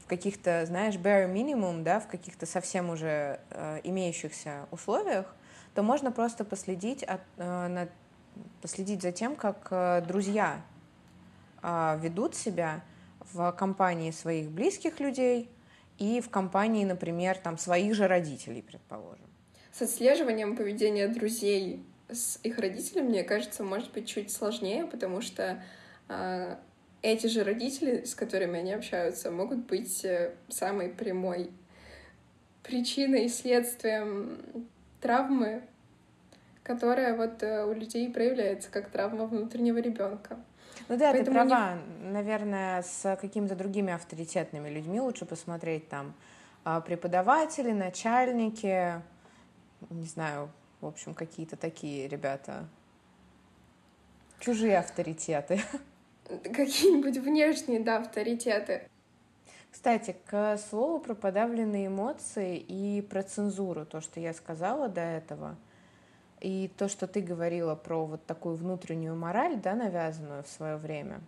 в 0.00 0.06
каких-то, 0.06 0.66
знаешь, 0.66 0.96
bare 0.96 1.32
minimum, 1.32 1.82
да, 1.82 2.00
в 2.00 2.08
каких-то 2.08 2.44
совсем 2.44 2.90
уже 2.90 3.40
э, 3.50 3.80
имеющихся 3.84 4.66
условиях, 4.70 5.34
то 5.74 5.82
можно 5.82 6.12
просто 6.12 6.44
последить, 6.44 7.02
от, 7.02 7.22
э, 7.38 7.68
на, 7.68 7.88
последить 8.60 9.00
за 9.00 9.12
тем, 9.12 9.34
как 9.34 9.68
э, 9.70 10.02
друзья 10.06 10.60
э, 11.62 11.98
ведут 12.02 12.34
себя 12.34 12.82
в 13.32 13.50
компании 13.52 14.10
своих 14.10 14.50
близких 14.50 15.00
людей, 15.00 15.48
и 15.98 16.20
в 16.20 16.30
компании, 16.30 16.84
например, 16.84 17.36
там 17.38 17.58
своих 17.58 17.94
же 17.94 18.06
родителей, 18.06 18.62
предположим. 18.62 19.26
С 19.72 19.82
отслеживанием 19.82 20.56
поведения 20.56 21.08
друзей 21.08 21.84
с 22.08 22.38
их 22.42 22.58
родителями, 22.58 23.08
мне 23.08 23.24
кажется, 23.24 23.62
может 23.62 23.92
быть 23.92 24.08
чуть 24.08 24.30
сложнее, 24.30 24.86
потому 24.86 25.20
что 25.20 25.62
э, 26.08 26.56
эти 27.02 27.26
же 27.26 27.44
родители, 27.44 28.04
с 28.04 28.14
которыми 28.14 28.58
они 28.58 28.72
общаются, 28.72 29.30
могут 29.30 29.66
быть 29.66 30.04
э, 30.04 30.34
самой 30.48 30.88
прямой 30.88 31.50
причиной 32.62 33.26
и 33.26 33.28
следствием 33.28 34.38
травмы, 35.00 35.62
которая 36.62 37.16
вот 37.16 37.42
э, 37.42 37.64
у 37.64 37.72
людей 37.72 38.10
проявляется 38.10 38.70
как 38.70 38.90
травма 38.90 39.26
внутреннего 39.26 39.78
ребенка. 39.78 40.38
Ну 40.88 40.96
да, 40.96 41.12
Поэтому 41.12 41.42
ты 41.42 41.48
права. 41.48 41.74
Не... 41.74 42.10
Наверное, 42.10 42.82
с 42.82 43.16
какими-то 43.16 43.54
другими 43.54 43.92
авторитетными 43.92 44.68
людьми 44.68 45.00
лучше 45.00 45.26
посмотреть 45.26 45.88
там 45.88 46.14
а, 46.64 46.80
преподаватели, 46.80 47.72
начальники, 47.72 49.02
не 49.90 50.06
знаю, 50.06 50.50
в 50.80 50.86
общем, 50.86 51.14
какие-то 51.14 51.56
такие 51.56 52.08
ребята. 52.08 52.68
Чужие 54.40 54.78
авторитеты. 54.78 55.60
Какие-нибудь 56.44 57.18
внешние, 57.18 57.80
да, 57.80 57.98
авторитеты. 57.98 58.88
Кстати, 59.70 60.16
к 60.26 60.56
слову 60.58 60.98
про 61.00 61.14
подавленные 61.14 61.88
эмоции 61.88 62.56
и 62.56 63.02
про 63.02 63.22
цензуру, 63.22 63.84
то, 63.84 64.00
что 64.00 64.20
я 64.20 64.32
сказала 64.32 64.88
до 64.88 65.00
этого— 65.00 65.56
и 66.40 66.70
то, 66.76 66.88
что 66.88 67.06
ты 67.06 67.20
говорила 67.20 67.74
про 67.74 68.06
вот 68.06 68.24
такую 68.26 68.56
внутреннюю 68.56 69.16
мораль, 69.16 69.56
да, 69.56 69.74
навязанную 69.74 70.42
в 70.42 70.48
свое 70.48 70.76
время, 70.76 71.20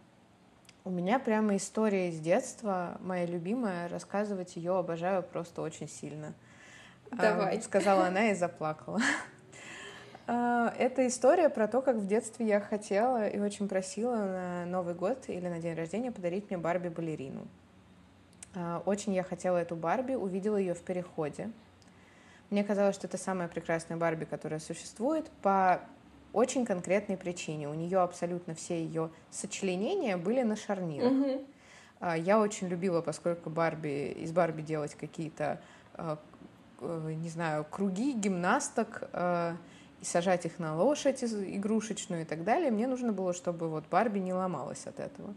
у 0.84 0.90
меня 0.90 1.18
прямо 1.18 1.56
история 1.56 2.08
из 2.08 2.20
детства, 2.20 2.96
моя 3.00 3.26
любимая, 3.26 3.88
рассказывать 3.88 4.56
ее 4.56 4.78
обожаю 4.78 5.22
просто 5.22 5.60
очень 5.60 5.88
сильно. 5.88 6.32
Давай. 7.10 7.58
А, 7.58 7.62
сказала 7.62 8.06
она 8.06 8.30
и 8.30 8.34
заплакала. 8.34 9.00
А, 10.32 10.72
это 10.78 11.08
история 11.08 11.48
про 11.48 11.66
то, 11.66 11.82
как 11.82 11.96
в 11.96 12.06
детстве 12.06 12.46
я 12.46 12.60
хотела 12.60 13.26
и 13.26 13.40
очень 13.40 13.66
просила 13.66 14.14
на 14.14 14.64
Новый 14.64 14.94
год 14.94 15.24
или 15.26 15.48
на 15.48 15.58
день 15.58 15.74
рождения 15.74 16.12
подарить 16.12 16.48
мне 16.48 16.56
Барби-балерину. 16.56 17.48
А, 18.54 18.80
очень 18.86 19.12
я 19.12 19.24
хотела 19.24 19.56
эту 19.56 19.74
Барби, 19.74 20.14
увидела 20.14 20.56
ее 20.56 20.74
в 20.74 20.82
переходе. 20.82 21.50
Мне 22.50 22.64
казалось, 22.64 22.97
что 22.97 23.07
это 23.07 23.16
самая 23.16 23.49
прекрасная 23.49 23.97
Барби, 23.97 24.25
которая 24.25 24.61
существует, 24.61 25.30
по 25.42 25.80
очень 26.33 26.64
конкретной 26.64 27.16
причине. 27.16 27.69
У 27.69 27.75
нее 27.75 28.00
абсолютно 28.00 28.54
все 28.54 28.83
ее 28.83 29.11
сочленения 29.30 30.16
были 30.16 30.42
на 30.42 30.57
шарнирах. 30.57 31.12
Mm-hmm. 31.12 32.21
Я 32.21 32.40
очень 32.40 32.69
любила, 32.69 33.02
поскольку 33.02 33.50
Барби 33.50 34.16
из 34.19 34.33
Барби 34.33 34.62
делать 34.62 34.95
какие-то, 34.95 35.61
а, 35.95 36.19
э, 36.80 37.12
не 37.14 37.28
знаю, 37.28 37.66
круги 37.69 38.12
гимнасток 38.12 39.11
а, 39.12 39.57
и 40.00 40.04
сажать 40.04 40.47
их 40.47 40.59
на 40.59 40.75
лошадь 40.75 41.23
игрушечную 41.23 42.23
и 42.23 42.25
так 42.25 42.42
далее. 42.42 42.71
Мне 42.71 42.87
нужно 42.87 43.12
было, 43.12 43.35
чтобы 43.35 43.69
вот 43.69 43.85
Барби 43.90 44.19
не 44.19 44.33
ломалась 44.33 44.87
от 44.87 44.99
этого. 44.99 45.35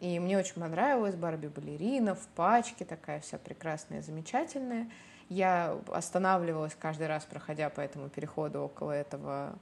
И 0.00 0.18
мне 0.18 0.38
очень 0.38 0.54
понравилась 0.54 1.14
Барби 1.14 1.48
балерина 1.48 2.14
в 2.14 2.26
пачке, 2.28 2.86
такая 2.86 3.20
вся 3.20 3.36
прекрасная, 3.36 4.00
замечательная. 4.00 4.88
Я 5.28 5.78
останавливалась 5.92 6.74
каждый 6.78 7.06
раз, 7.06 7.24
проходя 7.24 7.68
по 7.68 7.80
этому 7.80 8.08
переходу 8.08 8.60
около 8.60 8.92
этого 8.92 9.58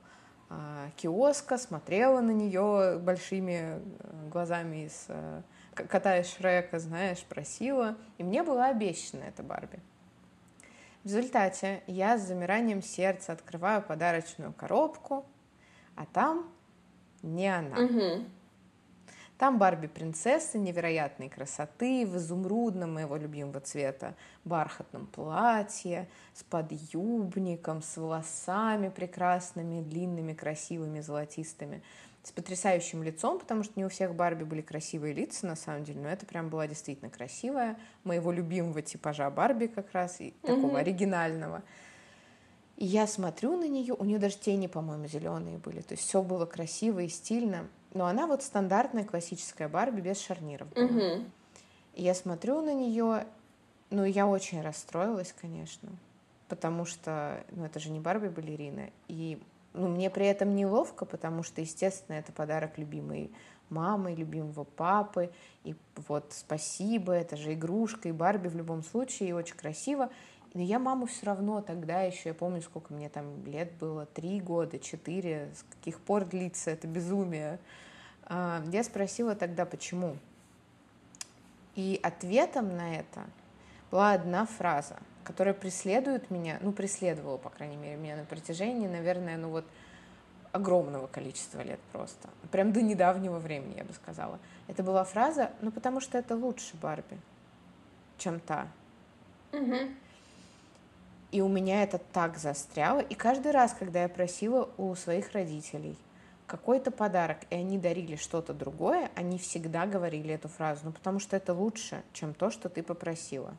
а, 0.48 0.90
киоска, 0.96 1.58
смотрела 1.58 2.20
на 2.20 2.30
нее 2.30 2.98
большими 3.00 3.80
э, 3.80 4.28
глазами 4.30 4.86
из 4.86 5.06
а, 5.08 5.42
кота 5.74 6.18
из 6.18 6.32
Шрека, 6.32 6.78
знаешь, 6.78 7.24
просила. 7.24 7.96
И 8.18 8.22
мне 8.22 8.44
была 8.44 8.66
обещана 8.66 9.24
эта 9.24 9.42
Барби. 9.42 9.80
В 11.02 11.08
результате 11.08 11.82
я 11.86 12.16
с 12.18 12.22
замиранием 12.22 12.82
сердца 12.82 13.32
открываю 13.32 13.82
подарочную 13.82 14.52
коробку, 14.52 15.26
а 15.94 16.06
там 16.06 16.48
не 17.22 17.48
она. 17.48 17.76
Угу. 17.76 18.24
Там 19.38 19.58
Барби 19.58 19.86
принцесса 19.86 20.56
невероятной 20.56 21.28
красоты, 21.28 22.06
в 22.06 22.16
изумрудном 22.16 22.94
моего 22.94 23.16
любимого 23.16 23.60
цвета 23.60 24.14
бархатном 24.44 25.06
платье, 25.06 26.08
с 26.32 26.42
подъюбником, 26.42 27.82
с 27.82 27.98
волосами 27.98 28.88
прекрасными, 28.88 29.82
длинными, 29.82 30.32
красивыми, 30.32 31.00
золотистыми, 31.00 31.82
с 32.22 32.32
потрясающим 32.32 33.02
лицом, 33.02 33.38
потому 33.38 33.62
что 33.62 33.74
не 33.76 33.84
у 33.84 33.90
всех 33.90 34.14
Барби 34.14 34.44
были 34.44 34.62
красивые 34.62 35.12
лица, 35.12 35.46
на 35.46 35.54
самом 35.54 35.84
деле, 35.84 36.00
но 36.00 36.08
это 36.08 36.24
прям 36.24 36.48
была 36.48 36.66
действительно 36.66 37.10
красивая, 37.10 37.76
моего 38.04 38.32
любимого 38.32 38.80
типажа 38.80 39.28
Барби 39.30 39.66
как 39.66 39.92
раз, 39.92 40.20
и 40.20 40.30
такого 40.42 40.76
mm-hmm. 40.76 40.80
оригинального. 40.80 41.62
И 42.76 42.86
я 42.86 43.06
смотрю 43.06 43.56
на 43.56 43.68
нее, 43.68 43.94
у 43.94 44.04
нее 44.04 44.18
даже 44.18 44.38
тени, 44.38 44.66
по-моему, 44.66 45.06
зеленые 45.06 45.58
были, 45.58 45.82
то 45.82 45.92
есть 45.92 46.04
все 46.04 46.22
было 46.22 46.46
красиво 46.46 47.00
и 47.00 47.08
стильно. 47.08 47.68
Но 47.96 48.04
она 48.04 48.26
вот 48.26 48.42
стандартная 48.42 49.04
классическая 49.04 49.68
Барби 49.68 50.02
без 50.02 50.20
шарниров. 50.20 50.68
Угу. 50.72 51.24
И 51.94 52.02
я 52.02 52.14
смотрю 52.14 52.60
на 52.60 52.74
нее, 52.74 53.26
ну, 53.88 54.04
я 54.04 54.26
очень 54.26 54.60
расстроилась, 54.60 55.34
конечно, 55.40 55.88
потому 56.48 56.84
что, 56.84 57.42
ну, 57.52 57.64
это 57.64 57.80
же 57.80 57.90
не 57.90 57.98
Барби-балерина. 57.98 58.90
И, 59.08 59.40
ну, 59.72 59.88
мне 59.88 60.10
при 60.10 60.26
этом 60.26 60.54
неловко, 60.54 61.06
потому 61.06 61.42
что, 61.42 61.62
естественно, 61.62 62.16
это 62.16 62.32
подарок 62.32 62.76
любимой 62.76 63.32
мамы, 63.70 64.14
любимого 64.14 64.64
папы, 64.64 65.30
и 65.64 65.74
вот 66.06 66.26
спасибо, 66.34 67.14
это 67.14 67.38
же 67.38 67.54
игрушка, 67.54 68.10
и 68.10 68.12
Барби 68.12 68.48
в 68.48 68.56
любом 68.56 68.84
случае, 68.84 69.30
и 69.30 69.32
очень 69.32 69.56
красиво. 69.56 70.10
Но 70.52 70.60
я 70.60 70.78
маму 70.78 71.06
все 71.06 71.24
равно 71.24 71.62
тогда 71.62 72.02
еще, 72.02 72.28
я 72.28 72.34
помню, 72.34 72.60
сколько 72.60 72.92
мне 72.92 73.08
там 73.08 73.42
лет 73.46 73.72
было, 73.80 74.04
три 74.04 74.38
года, 74.40 74.78
четыре, 74.78 75.50
с 75.56 75.62
каких 75.62 75.98
пор 76.00 76.26
длится 76.26 76.70
это 76.70 76.86
безумие. 76.86 77.58
А, 78.26 78.62
я 78.72 78.82
спросила 78.82 79.34
тогда, 79.34 79.64
почему. 79.64 80.16
И 81.74 82.00
ответом 82.02 82.76
на 82.76 82.96
это 82.96 83.24
была 83.90 84.12
одна 84.12 84.46
фраза, 84.46 84.96
которая 85.24 85.54
преследует 85.54 86.30
меня, 86.30 86.58
ну, 86.60 86.72
преследовала, 86.72 87.36
по 87.36 87.50
крайней 87.50 87.76
мере, 87.76 87.96
меня 87.96 88.16
на 88.16 88.24
протяжении, 88.24 88.88
наверное, 88.88 89.36
ну 89.36 89.50
вот 89.50 89.64
огромного 90.52 91.06
количества 91.06 91.60
лет 91.60 91.78
просто. 91.92 92.28
Прям 92.50 92.72
до 92.72 92.80
недавнего 92.82 93.38
времени, 93.38 93.76
я 93.76 93.84
бы 93.84 93.92
сказала. 93.92 94.38
Это 94.68 94.82
была 94.82 95.04
фраза, 95.04 95.50
ну, 95.60 95.70
потому 95.70 96.00
что 96.00 96.18
это 96.18 96.34
лучше 96.34 96.76
Барби, 96.76 97.18
чем 98.18 98.40
та. 98.40 98.66
Угу. 99.52 99.76
И 101.32 101.40
у 101.42 101.48
меня 101.48 101.82
это 101.82 101.98
так 101.98 102.38
застряло. 102.38 103.00
И 103.00 103.14
каждый 103.14 103.52
раз, 103.52 103.74
когда 103.78 104.02
я 104.02 104.08
просила 104.08 104.70
у 104.78 104.94
своих 104.94 105.32
родителей 105.32 105.96
какой-то 106.46 106.90
подарок, 106.90 107.38
и 107.50 107.54
они 107.54 107.78
дарили 107.78 108.16
что-то 108.16 108.54
другое, 108.54 109.10
они 109.14 109.38
всегда 109.38 109.86
говорили 109.86 110.34
эту 110.34 110.48
фразу, 110.48 110.82
ну 110.84 110.92
потому 110.92 111.18
что 111.18 111.36
это 111.36 111.52
лучше, 111.52 112.02
чем 112.12 112.34
то, 112.34 112.50
что 112.50 112.68
ты 112.68 112.82
попросила. 112.82 113.54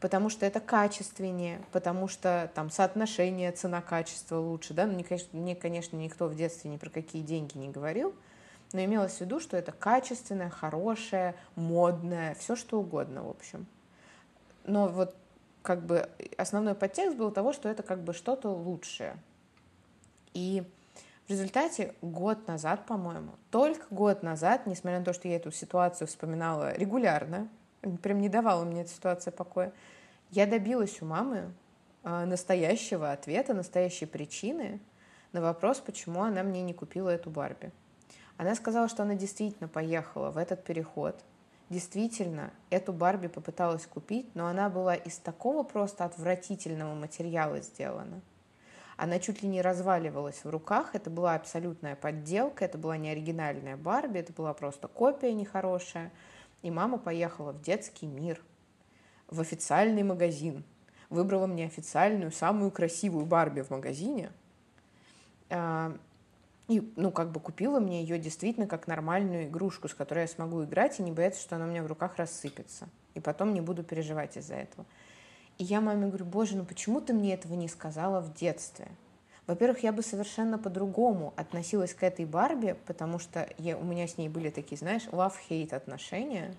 Потому 0.00 0.30
что 0.30 0.44
это 0.44 0.58
качественнее, 0.58 1.62
потому 1.70 2.08
что 2.08 2.50
там 2.56 2.70
соотношение 2.70 3.52
цена-качество 3.52 4.36
лучше, 4.36 4.74
да, 4.74 4.86
ну, 4.86 4.94
мне, 4.94 5.04
конечно, 5.04 5.38
мне, 5.38 5.54
конечно, 5.54 5.96
никто 5.96 6.26
в 6.26 6.34
детстве 6.34 6.70
ни 6.70 6.76
про 6.76 6.90
какие 6.90 7.22
деньги 7.22 7.56
не 7.56 7.68
говорил, 7.68 8.12
но 8.72 8.84
имелось 8.84 9.18
в 9.18 9.20
виду, 9.20 9.38
что 9.38 9.56
это 9.56 9.70
качественное, 9.70 10.50
хорошее, 10.50 11.36
модное, 11.54 12.34
все 12.34 12.56
что 12.56 12.80
угодно, 12.80 13.22
в 13.22 13.30
общем. 13.30 13.66
Но 14.64 14.88
вот 14.88 15.14
как 15.62 15.84
бы 15.86 16.08
основной 16.36 16.74
подтекст 16.74 17.16
был 17.16 17.30
того, 17.30 17.52
что 17.52 17.68
это 17.68 17.84
как 17.84 18.02
бы 18.02 18.12
что-то 18.12 18.48
лучшее. 18.48 19.16
И 20.34 20.64
результате 21.32 21.94
год 22.02 22.46
назад, 22.46 22.86
по-моему, 22.86 23.32
только 23.50 23.84
год 23.90 24.22
назад, 24.22 24.66
несмотря 24.66 25.00
на 25.00 25.04
то, 25.04 25.12
что 25.12 25.26
я 25.26 25.36
эту 25.36 25.50
ситуацию 25.50 26.06
вспоминала 26.06 26.72
регулярно, 26.74 27.48
прям 28.02 28.20
не 28.20 28.28
давала 28.28 28.64
мне 28.64 28.82
эта 28.82 28.90
ситуация 28.90 29.32
покоя, 29.32 29.72
я 30.30 30.46
добилась 30.46 31.02
у 31.02 31.06
мамы 31.06 31.52
а, 32.04 32.24
настоящего 32.24 33.12
ответа, 33.12 33.54
настоящей 33.54 34.06
причины 34.06 34.80
на 35.32 35.40
вопрос, 35.40 35.80
почему 35.80 36.22
она 36.22 36.42
мне 36.42 36.62
не 36.62 36.74
купила 36.74 37.08
эту 37.08 37.30
Барби. 37.30 37.72
Она 38.36 38.54
сказала, 38.54 38.88
что 38.88 39.02
она 39.02 39.14
действительно 39.14 39.68
поехала 39.68 40.30
в 40.30 40.36
этот 40.36 40.64
переход, 40.64 41.20
действительно 41.68 42.50
эту 42.70 42.92
Барби 42.92 43.26
попыталась 43.26 43.86
купить, 43.86 44.34
но 44.34 44.46
она 44.46 44.68
была 44.68 44.94
из 44.94 45.18
такого 45.18 45.62
просто 45.62 46.04
отвратительного 46.04 46.94
материала 46.94 47.60
сделана– 47.60 48.20
она 48.96 49.18
чуть 49.18 49.42
ли 49.42 49.48
не 49.48 49.62
разваливалась 49.62 50.44
в 50.44 50.50
руках. 50.50 50.94
Это 50.94 51.10
была 51.10 51.34
абсолютная 51.34 51.96
подделка, 51.96 52.64
это 52.64 52.78
была 52.78 52.96
не 52.96 53.10
оригинальная 53.10 53.76
Барби, 53.76 54.18
это 54.18 54.32
была 54.32 54.54
просто 54.54 54.88
копия 54.88 55.32
нехорошая. 55.32 56.10
И 56.62 56.70
мама 56.70 56.98
поехала 56.98 57.52
в 57.52 57.62
детский 57.62 58.06
мир, 58.06 58.40
в 59.28 59.40
официальный 59.40 60.02
магазин. 60.02 60.64
Выбрала 61.10 61.46
мне 61.46 61.66
официальную, 61.66 62.32
самую 62.32 62.70
красивую 62.70 63.26
Барби 63.26 63.62
в 63.62 63.70
магазине. 63.70 64.30
А, 65.50 65.96
и, 66.68 66.92
ну, 66.96 67.10
как 67.10 67.32
бы 67.32 67.40
купила 67.40 67.80
мне 67.80 68.02
ее 68.02 68.18
действительно 68.18 68.66
как 68.66 68.86
нормальную 68.86 69.46
игрушку, 69.46 69.88
с 69.88 69.94
которой 69.94 70.20
я 70.20 70.28
смогу 70.28 70.64
играть 70.64 71.00
и 71.00 71.02
не 71.02 71.12
бояться, 71.12 71.40
что 71.40 71.56
она 71.56 71.66
у 71.66 71.68
меня 71.68 71.82
в 71.82 71.86
руках 71.86 72.16
рассыпется. 72.16 72.88
И 73.14 73.20
потом 73.20 73.52
не 73.52 73.60
буду 73.60 73.82
переживать 73.82 74.36
из-за 74.36 74.54
этого. 74.54 74.86
И 75.62 75.64
я 75.64 75.80
маме 75.80 76.08
говорю, 76.08 76.24
боже, 76.24 76.56
ну 76.56 76.64
почему 76.64 77.00
ты 77.00 77.12
мне 77.12 77.34
этого 77.34 77.54
не 77.54 77.68
сказала 77.68 78.20
в 78.20 78.34
детстве? 78.34 78.88
Во-первых, 79.46 79.84
я 79.84 79.92
бы 79.92 80.02
совершенно 80.02 80.58
по-другому 80.58 81.32
относилась 81.36 81.94
к 81.94 82.02
этой 82.02 82.24
Барби, 82.24 82.74
потому 82.84 83.20
что 83.20 83.48
я, 83.58 83.78
у 83.78 83.84
меня 83.84 84.08
с 84.08 84.18
ней 84.18 84.28
были 84.28 84.50
такие, 84.50 84.76
знаешь, 84.76 85.04
love-hate 85.12 85.72
отношения. 85.72 86.52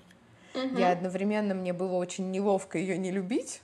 Угу. 0.55 0.77
Я 0.77 0.93
одновременно, 0.93 1.53
мне 1.53 1.73
было 1.73 1.95
очень 1.95 2.31
неловко 2.31 2.77
ее 2.77 2.97
не 2.97 3.11
любить, 3.11 3.61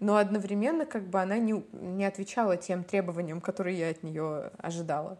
но 0.00 0.16
одновременно 0.16 0.86
как 0.86 1.06
бы 1.06 1.20
она 1.20 1.38
не, 1.38 1.64
не 1.70 2.04
отвечала 2.04 2.56
тем 2.56 2.82
требованиям, 2.82 3.40
которые 3.40 3.78
я 3.78 3.90
от 3.90 4.02
нее 4.02 4.50
ожидала, 4.58 5.18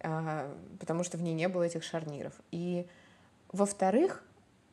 а, 0.00 0.52
потому 0.80 1.04
что 1.04 1.16
в 1.16 1.22
ней 1.22 1.32
не 1.32 1.48
было 1.48 1.62
этих 1.62 1.84
шарниров. 1.84 2.32
И 2.50 2.88
во-вторых, 3.52 4.24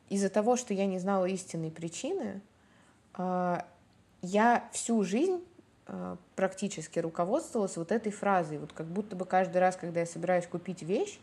из-за 0.08 0.28
того, 0.28 0.56
что 0.56 0.74
я 0.74 0.86
не 0.86 0.98
знала 0.98 1.26
истинной 1.26 1.70
причины, 1.70 2.42
я 3.16 4.68
всю 4.72 5.02
жизнь 5.02 5.42
а, 5.86 6.16
практически 6.36 6.98
руководствовалась 7.00 7.76
вот 7.76 7.92
этой 7.92 8.12
фразой, 8.12 8.58
вот 8.58 8.72
как 8.72 8.86
будто 8.86 9.16
бы 9.16 9.24
каждый 9.24 9.58
раз, 9.58 9.76
когда 9.76 10.00
я 10.00 10.06
собираюсь 10.06 10.46
купить 10.46 10.82
вещь, 10.82 11.18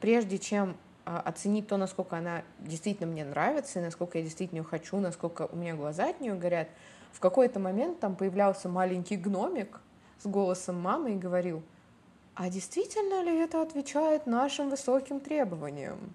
прежде 0.00 0.38
чем 0.38 0.76
а, 1.04 1.20
оценить 1.20 1.66
то, 1.66 1.76
насколько 1.76 2.16
она 2.16 2.42
действительно 2.60 3.10
мне 3.10 3.24
нравится, 3.24 3.80
насколько 3.80 4.18
я 4.18 4.24
действительно 4.24 4.60
ее 4.60 4.64
хочу, 4.64 4.98
насколько 4.98 5.48
у 5.50 5.56
меня 5.56 5.74
глаза 5.74 6.10
от 6.10 6.20
нее 6.20 6.34
горят, 6.34 6.68
в 7.12 7.20
какой-то 7.20 7.58
момент 7.58 7.98
там 7.98 8.14
появлялся 8.14 8.68
маленький 8.68 9.16
гномик 9.16 9.80
с 10.22 10.26
голосом 10.26 10.80
мамы 10.80 11.12
и 11.12 11.16
говорил, 11.16 11.62
а 12.34 12.48
действительно 12.48 13.22
ли 13.22 13.36
это 13.36 13.60
отвечает 13.60 14.26
нашим 14.26 14.70
высоким 14.70 15.18
требованиям? 15.18 16.14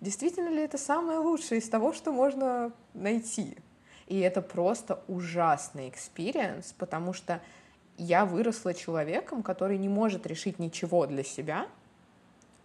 Действительно 0.00 0.48
ли 0.48 0.62
это 0.62 0.78
самое 0.78 1.20
лучшее 1.20 1.60
из 1.60 1.68
того, 1.68 1.92
что 1.92 2.10
можно 2.10 2.72
найти? 2.92 3.56
И 4.10 4.18
это 4.18 4.42
просто 4.42 5.04
ужасный 5.06 5.88
experience, 5.88 6.74
потому 6.76 7.12
что 7.12 7.40
я 7.96 8.24
выросла 8.24 8.74
человеком, 8.74 9.44
который 9.44 9.78
не 9.78 9.88
может 9.88 10.26
решить 10.26 10.58
ничего 10.58 11.06
для 11.06 11.22
себя. 11.22 11.68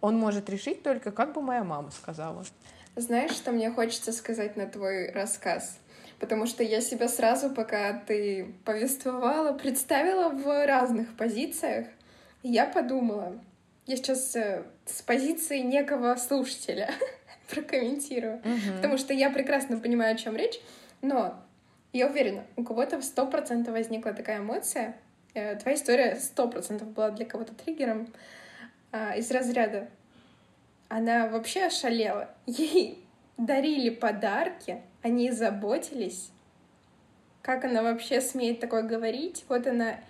Он 0.00 0.18
может 0.18 0.50
решить 0.50 0.82
только, 0.82 1.12
как 1.12 1.34
бы 1.34 1.40
моя 1.40 1.62
мама 1.62 1.92
сказала. 1.92 2.44
Знаешь, 2.96 3.30
что 3.30 3.52
мне 3.52 3.70
хочется 3.70 4.12
сказать 4.12 4.56
на 4.56 4.66
твой 4.66 5.12
рассказ? 5.12 5.78
Потому 6.18 6.46
что 6.46 6.64
я 6.64 6.80
себя 6.80 7.06
сразу, 7.06 7.48
пока 7.48 7.92
ты 7.92 8.52
повествовала, 8.64 9.52
представила 9.52 10.30
в 10.30 10.66
разных 10.66 11.16
позициях. 11.16 11.86
И 12.42 12.48
я 12.48 12.66
подумала, 12.66 13.38
я 13.86 13.96
сейчас 13.96 14.34
э, 14.34 14.64
с 14.84 15.00
позиции 15.00 15.58
некого 15.58 16.16
слушателя 16.16 16.90
прокомментирую, 17.50 18.38
угу. 18.38 18.76
потому 18.76 18.98
что 18.98 19.14
я 19.14 19.30
прекрасно 19.30 19.78
понимаю, 19.78 20.16
о 20.16 20.18
чем 20.18 20.34
речь. 20.34 20.58
Но 21.06 21.36
я 21.92 22.08
уверена, 22.08 22.44
у 22.56 22.64
кого-то 22.64 23.00
сто 23.00 23.26
процентов 23.26 23.74
возникла 23.74 24.12
такая 24.12 24.40
эмоция. 24.40 24.96
Э, 25.34 25.54
твоя 25.54 25.76
история 25.76 26.16
сто 26.16 26.48
процентов 26.48 26.88
была 26.88 27.10
для 27.10 27.24
кого-то 27.24 27.54
триггером 27.54 28.08
а, 28.90 29.14
из 29.14 29.30
разряда. 29.30 29.88
Она 30.88 31.28
вообще 31.28 31.66
ошалела. 31.66 32.28
Ей 32.46 33.04
дарили 33.36 33.90
подарки, 33.90 34.82
они 35.02 35.30
заботились. 35.30 36.32
Как 37.40 37.64
она 37.64 37.84
вообще 37.84 38.20
смеет 38.20 38.58
такое 38.58 38.82
говорить? 38.82 39.44
Вот 39.48 39.64
она 39.68 40.00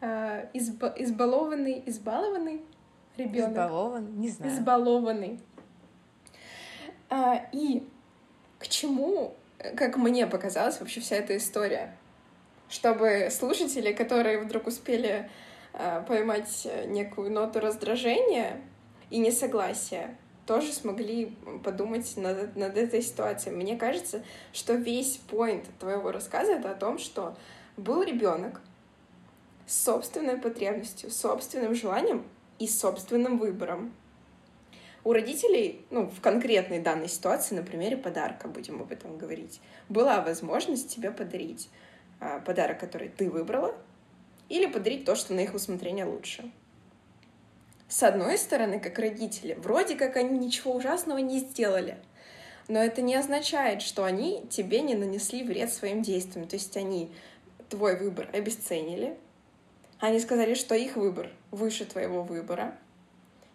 э, 0.00 0.48
изба 0.54 0.94
избалованный, 0.96 1.82
избалованный 1.84 2.62
ребенок. 3.18 3.50
Избалованный, 3.50 4.12
не 4.12 4.28
знаю. 4.30 4.52
Избалованный. 4.54 5.40
А, 7.10 7.46
и 7.52 7.86
к 8.58 8.68
чему 8.68 9.34
как 9.76 9.96
мне 9.96 10.26
показалась 10.26 10.80
вообще 10.80 11.00
вся 11.00 11.16
эта 11.16 11.36
история. 11.36 11.96
Чтобы 12.68 13.28
слушатели, 13.30 13.92
которые 13.92 14.38
вдруг 14.38 14.66
успели 14.66 15.30
э, 15.72 16.02
поймать 16.06 16.66
некую 16.86 17.30
ноту 17.30 17.60
раздражения 17.60 18.60
и 19.10 19.18
несогласия, 19.18 20.16
тоже 20.46 20.72
смогли 20.72 21.36
подумать 21.64 22.16
над, 22.16 22.56
над 22.56 22.76
этой 22.76 23.02
ситуацией. 23.02 23.54
Мне 23.54 23.76
кажется, 23.76 24.22
что 24.52 24.74
весь 24.74 25.16
поинт 25.16 25.64
твоего 25.78 26.12
рассказа 26.12 26.52
это 26.52 26.70
о 26.70 26.74
том, 26.74 26.98
что 26.98 27.36
был 27.76 28.02
ребенок 28.02 28.60
с 29.66 29.84
собственной 29.84 30.38
потребностью, 30.38 31.10
собственным 31.10 31.74
желанием 31.74 32.24
и 32.58 32.68
собственным 32.68 33.38
выбором. 33.38 33.92
У 35.06 35.12
родителей, 35.12 35.86
ну, 35.90 36.10
в 36.10 36.20
конкретной 36.20 36.80
данной 36.80 37.06
ситуации, 37.06 37.54
на 37.54 37.62
примере 37.62 37.96
подарка, 37.96 38.48
будем 38.48 38.82
об 38.82 38.90
этом 38.90 39.16
говорить, 39.16 39.60
была 39.88 40.20
возможность 40.20 40.92
тебе 40.92 41.12
подарить 41.12 41.70
а, 42.18 42.40
подарок, 42.40 42.80
который 42.80 43.08
ты 43.08 43.30
выбрала, 43.30 43.72
или 44.48 44.66
подарить 44.66 45.04
то, 45.04 45.14
что 45.14 45.32
на 45.32 45.38
их 45.38 45.54
усмотрение 45.54 46.06
лучше. 46.06 46.50
С 47.86 48.02
одной 48.02 48.36
стороны, 48.36 48.80
как 48.80 48.98
родители, 48.98 49.54
вроде 49.54 49.94
как 49.94 50.16
они 50.16 50.40
ничего 50.40 50.74
ужасного 50.74 51.18
не 51.18 51.38
сделали, 51.38 51.98
но 52.66 52.80
это 52.80 53.00
не 53.00 53.14
означает, 53.14 53.82
что 53.82 54.02
они 54.02 54.44
тебе 54.50 54.80
не 54.80 54.96
нанесли 54.96 55.44
вред 55.44 55.72
своим 55.72 56.02
действиям. 56.02 56.48
То 56.48 56.56
есть 56.56 56.76
они 56.76 57.12
твой 57.68 57.96
выбор 57.96 58.28
обесценили, 58.32 59.16
они 60.00 60.18
сказали, 60.18 60.54
что 60.54 60.74
их 60.74 60.96
выбор 60.96 61.30
выше 61.52 61.84
твоего 61.84 62.24
выбора, 62.24 62.76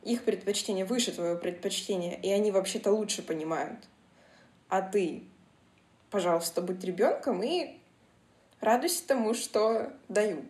их 0.03 0.23
предпочтение 0.23 0.85
выше 0.85 1.11
твоего 1.11 1.37
предпочтения, 1.37 2.15
и 2.15 2.29
они 2.29 2.51
вообще-то 2.51 2.91
лучше 2.91 3.21
понимают. 3.21 3.79
А 4.69 4.81
ты, 4.81 5.23
пожалуйста, 6.09 6.61
будь 6.61 6.83
ребенком 6.83 7.43
и 7.43 7.77
радуйся 8.59 9.05
тому, 9.07 9.33
что 9.33 9.93
дают. 10.07 10.45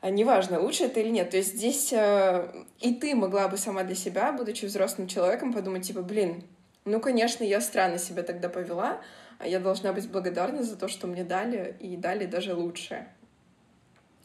А 0.00 0.10
неважно, 0.10 0.60
лучше 0.60 0.84
это 0.84 1.00
или 1.00 1.08
нет. 1.08 1.30
То 1.30 1.38
есть 1.38 1.54
здесь 1.54 1.92
э, 1.92 2.64
и 2.80 2.94
ты 2.94 3.14
могла 3.14 3.48
бы 3.48 3.56
сама 3.56 3.84
для 3.84 3.94
себя, 3.94 4.32
будучи 4.32 4.66
взрослым 4.66 5.08
человеком, 5.08 5.52
подумать, 5.52 5.86
типа, 5.86 6.02
блин, 6.02 6.44
ну, 6.84 7.00
конечно, 7.00 7.42
я 7.42 7.60
странно 7.62 7.98
себя 7.98 8.22
тогда 8.22 8.50
повела, 8.50 9.00
а 9.38 9.48
я 9.48 9.60
должна 9.60 9.94
быть 9.94 10.10
благодарна 10.10 10.62
за 10.62 10.76
то, 10.76 10.88
что 10.88 11.06
мне 11.06 11.24
дали, 11.24 11.76
и 11.80 11.96
дали 11.96 12.26
даже 12.26 12.54
лучше. 12.54 13.06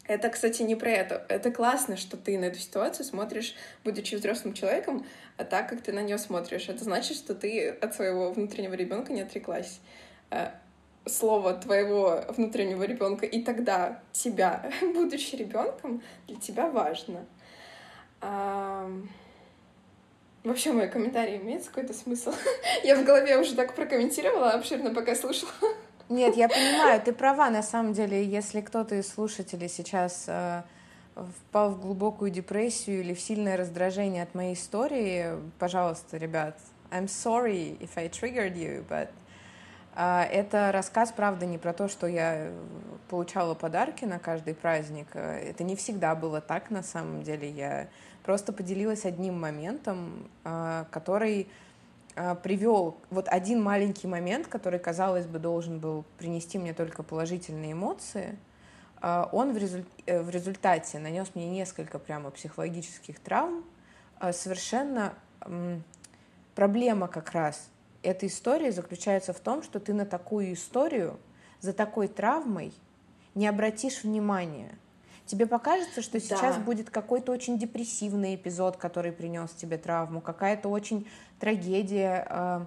Это, 0.09 0.29
кстати, 0.29 0.63
не 0.63 0.73
про 0.73 0.89
это. 0.89 1.23
Это 1.29 1.51
классно, 1.51 1.95
что 1.95 2.17
ты 2.17 2.39
на 2.39 2.45
эту 2.45 2.57
ситуацию 2.57 3.05
смотришь, 3.05 3.53
будучи 3.83 4.15
взрослым 4.15 4.55
человеком, 4.55 5.05
а 5.37 5.43
так, 5.43 5.69
как 5.69 5.81
ты 5.81 5.93
на 5.93 5.99
нее 5.99 6.17
смотришь. 6.17 6.67
Это 6.67 6.83
значит, 6.83 7.15
что 7.15 7.35
ты 7.35 7.69
от 7.69 7.93
своего 7.93 8.31
внутреннего 8.31 8.73
ребенка 8.73 9.13
не 9.13 9.21
отреклась. 9.21 9.79
Э, 10.31 10.47
слово 11.05 11.53
твоего 11.53 12.23
внутреннего 12.29 12.81
ребенка 12.85 13.27
и 13.27 13.43
тогда 13.43 14.01
тебя, 14.11 14.71
будучи 14.81 15.35
ребенком, 15.35 16.01
для 16.27 16.37
тебя 16.37 16.71
важно. 16.71 17.27
А... 18.19 18.91
Вообще, 20.43 20.71
мой 20.71 20.87
комментарий 20.87 21.37
имеет 21.37 21.67
какой-то 21.67 21.93
смысл? 21.93 22.33
я 22.83 22.95
в 22.95 23.05
голове 23.05 23.37
уже 23.37 23.53
так 23.53 23.75
прокомментировала 23.75 24.53
обширно, 24.53 24.91
пока 24.91 25.13
слушала. 25.13 25.51
Нет, 26.09 26.35
я 26.35 26.49
понимаю, 26.49 26.99
ты 27.01 27.13
права, 27.13 27.51
на 27.51 27.61
самом 27.61 27.93
деле, 27.93 28.25
если 28.25 28.61
кто-то 28.61 28.95
из 28.95 29.07
слушателей 29.07 29.69
сейчас 29.69 30.25
э, 30.25 30.63
впал 31.15 31.69
в 31.69 31.79
глубокую 31.79 32.31
депрессию 32.31 33.01
или 33.01 33.13
в 33.13 33.19
сильное 33.21 33.55
раздражение 33.55 34.23
от 34.23 34.33
моей 34.33 34.55
истории, 34.55 35.35
пожалуйста, 35.59 36.17
ребят, 36.17 36.57
I'm 36.89 37.05
sorry 37.05 37.77
if 37.79 37.91
I 37.95 38.09
triggered 38.09 38.55
you, 38.55 38.83
but 38.89 39.09
а, 39.93 40.23
это 40.23 40.71
рассказ, 40.71 41.11
правда, 41.11 41.45
не 41.45 41.57
про 41.57 41.73
то, 41.73 41.87
что 41.87 42.07
я 42.07 42.51
получала 43.09 43.53
подарки 43.53 44.05
на 44.05 44.17
каждый 44.17 44.55
праздник. 44.55 45.07
Это 45.13 45.63
не 45.63 45.75
всегда 45.75 46.15
было 46.15 46.41
так, 46.41 46.69
на 46.69 46.83
самом 46.83 47.21
деле. 47.21 47.49
Я 47.49 47.87
просто 48.23 48.53
поделилась 48.53 49.05
одним 49.05 49.39
моментом, 49.39 50.29
а, 50.43 50.85
который 50.89 51.49
привел 52.43 52.97
вот 53.09 53.27
один 53.29 53.61
маленький 53.61 54.07
момент, 54.07 54.47
который, 54.47 54.79
казалось 54.79 55.25
бы, 55.25 55.39
должен 55.39 55.79
был 55.79 56.03
принести 56.17 56.57
мне 56.57 56.73
только 56.73 57.03
положительные 57.03 57.73
эмоции, 57.73 58.37
он 59.01 59.53
в, 59.53 59.57
результ... 59.57 59.87
Э, 60.05 60.21
в 60.21 60.29
результате 60.29 60.99
нанес 60.99 61.29
мне 61.33 61.49
несколько 61.49 61.99
прямо 61.99 62.31
психологических 62.31 63.19
травм. 63.19 63.63
Совершенно 64.33 65.13
проблема 66.53 67.07
как 67.07 67.31
раз 67.31 67.69
эта 68.03 68.27
история 68.27 68.71
заключается 68.71 69.33
в 69.33 69.39
том, 69.39 69.63
что 69.63 69.79
ты 69.79 69.93
на 69.93 70.05
такую 70.05 70.53
историю, 70.53 71.19
за 71.59 71.73
такой 71.73 72.07
травмой 72.07 72.73
не 73.35 73.47
обратишь 73.47 74.03
внимания. 74.03 74.77
Тебе 75.29 75.45
покажется, 75.45 76.01
что 76.01 76.19
сейчас 76.19 76.55
да. 76.55 76.61
будет 76.61 76.89
какой-то 76.89 77.31
очень 77.31 77.59
депрессивный 77.59 78.33
эпизод, 78.33 78.77
который 78.77 79.11
принес 79.11 79.51
тебе 79.51 79.77
травму, 79.77 80.21
какая-то 80.21 80.69
очень 80.69 81.07
трагедия, 81.39 82.25
э, 82.27 82.65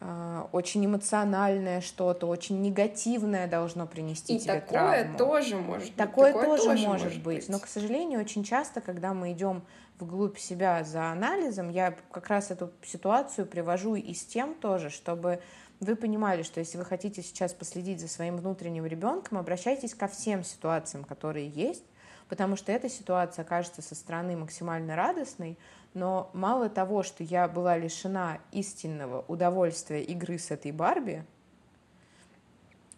э, 0.00 0.42
очень 0.50 0.84
эмоциональное 0.84 1.80
что-то, 1.80 2.26
очень 2.26 2.60
негативное 2.60 3.46
должно 3.46 3.86
принести 3.86 4.34
И 4.34 4.40
тебе 4.40 4.54
такое 4.54 5.02
травму. 5.02 5.16
тоже 5.16 5.56
может 5.58 5.86
быть. 5.86 5.94
Такое, 5.96 6.32
такое 6.32 6.46
тоже, 6.48 6.62
тоже 6.64 6.86
может, 6.88 7.04
может 7.04 7.22
быть. 7.22 7.36
быть. 7.36 7.48
Но, 7.48 7.60
к 7.60 7.68
сожалению, 7.68 8.18
очень 8.18 8.42
часто, 8.42 8.80
когда 8.80 9.14
мы 9.14 9.30
идем 9.30 9.62
вглубь 10.00 10.38
себя 10.38 10.82
за 10.82 11.12
анализом, 11.12 11.68
я 11.68 11.94
как 12.10 12.26
раз 12.26 12.50
эту 12.50 12.72
ситуацию 12.82 13.46
привожу 13.46 13.94
и 13.94 14.12
с 14.12 14.26
тем 14.26 14.54
тоже, 14.54 14.90
чтобы 14.90 15.40
вы 15.80 15.96
понимали, 15.96 16.42
что 16.42 16.60
если 16.60 16.78
вы 16.78 16.84
хотите 16.84 17.22
сейчас 17.22 17.52
последить 17.52 18.00
за 18.00 18.08
своим 18.08 18.36
внутренним 18.36 18.86
ребенком, 18.86 19.38
обращайтесь 19.38 19.94
ко 19.94 20.08
всем 20.08 20.42
ситуациям, 20.42 21.04
которые 21.04 21.48
есть, 21.48 21.84
потому 22.28 22.56
что 22.56 22.72
эта 22.72 22.88
ситуация 22.88 23.44
кажется 23.44 23.82
со 23.82 23.94
стороны 23.94 24.36
максимально 24.36 24.96
радостной, 24.96 25.58
но 25.94 26.30
мало 26.32 26.68
того, 26.68 27.02
что 27.02 27.22
я 27.22 27.48
была 27.48 27.76
лишена 27.76 28.38
истинного 28.52 29.24
удовольствия 29.28 30.02
игры 30.02 30.38
с 30.38 30.50
этой 30.50 30.72
Барби, 30.72 31.24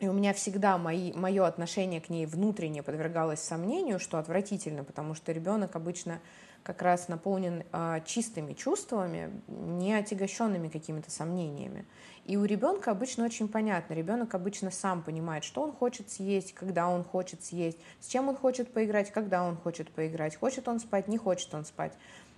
и 0.00 0.06
у 0.06 0.12
меня 0.12 0.32
всегда 0.32 0.78
мои, 0.78 1.12
мое 1.12 1.44
отношение 1.44 2.00
к 2.00 2.08
ней 2.08 2.24
внутренне 2.26 2.84
подвергалось 2.84 3.40
сомнению, 3.40 3.98
что 3.98 4.18
отвратительно, 4.18 4.84
потому 4.84 5.14
что 5.14 5.32
ребенок 5.32 5.74
обычно 5.74 6.20
как 6.68 6.82
раз 6.82 7.08
наполнен 7.08 7.64
э, 7.72 8.00
чистыми 8.04 8.52
чувствами, 8.52 9.30
не 9.46 9.94
отягощенными 9.94 10.68
какими-то 10.68 11.10
сомнениями. 11.10 11.86
И 12.26 12.36
у 12.36 12.44
ребенка 12.44 12.90
обычно 12.90 13.24
очень 13.24 13.48
понятно. 13.48 13.94
Ребенок 13.94 14.34
обычно 14.34 14.70
сам 14.70 15.02
понимает, 15.02 15.44
что 15.44 15.62
он 15.62 15.72
хочет 15.72 16.10
съесть, 16.10 16.52
когда 16.52 16.90
он 16.90 17.04
хочет 17.04 17.42
съесть, 17.42 17.78
с 18.00 18.08
чем 18.08 18.28
он 18.28 18.36
хочет 18.36 18.70
поиграть, 18.70 19.10
когда 19.10 19.44
он 19.44 19.56
хочет 19.56 19.90
поиграть, 19.90 20.36
хочет 20.36 20.68
он 20.68 20.78
спать, 20.78 21.08
не 21.08 21.16
хочет 21.16 21.54
он 21.54 21.64
спать. 21.64 21.94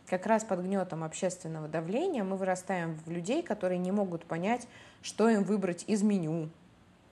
Как 0.06 0.26
раз 0.26 0.44
под 0.44 0.60
гнетом 0.60 1.02
общественного 1.02 1.66
давления 1.66 2.22
мы 2.22 2.36
вырастаем 2.36 3.00
в 3.04 3.10
людей, 3.10 3.42
которые 3.42 3.78
не 3.78 3.90
могут 3.90 4.24
понять, 4.26 4.68
что 5.02 5.28
им 5.28 5.42
выбрать 5.42 5.82
из 5.88 6.04
меню. 6.04 6.50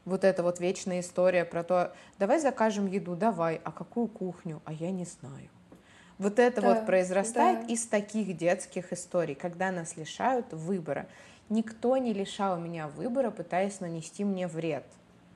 Вот 0.04 0.22
эта 0.22 0.44
вот 0.44 0.60
вечная 0.60 1.00
история 1.00 1.44
про 1.44 1.64
то, 1.64 1.92
давай 2.20 2.38
закажем 2.38 2.86
еду, 2.86 3.16
давай, 3.16 3.60
а 3.64 3.72
какую 3.72 4.06
кухню, 4.06 4.62
а 4.64 4.72
я 4.72 4.92
не 4.92 5.04
знаю. 5.04 5.48
Вот 6.18 6.38
это 6.38 6.60
да, 6.60 6.74
вот 6.74 6.86
произрастает 6.86 7.66
да. 7.66 7.72
из 7.72 7.86
таких 7.86 8.36
детских 8.36 8.92
историй, 8.92 9.34
когда 9.34 9.70
нас 9.70 9.96
лишают 9.96 10.52
выбора. 10.52 11.06
Никто 11.48 11.96
не 11.96 12.12
лишал 12.12 12.58
меня 12.58 12.88
выбора, 12.88 13.30
пытаясь 13.30 13.80
нанести 13.80 14.24
мне 14.24 14.48
вред. 14.48 14.84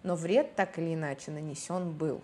Но 0.02 0.16
вред 0.16 0.56
так 0.56 0.78
или 0.78 0.94
иначе 0.94 1.30
нанесен 1.30 1.92
был. 1.92 2.20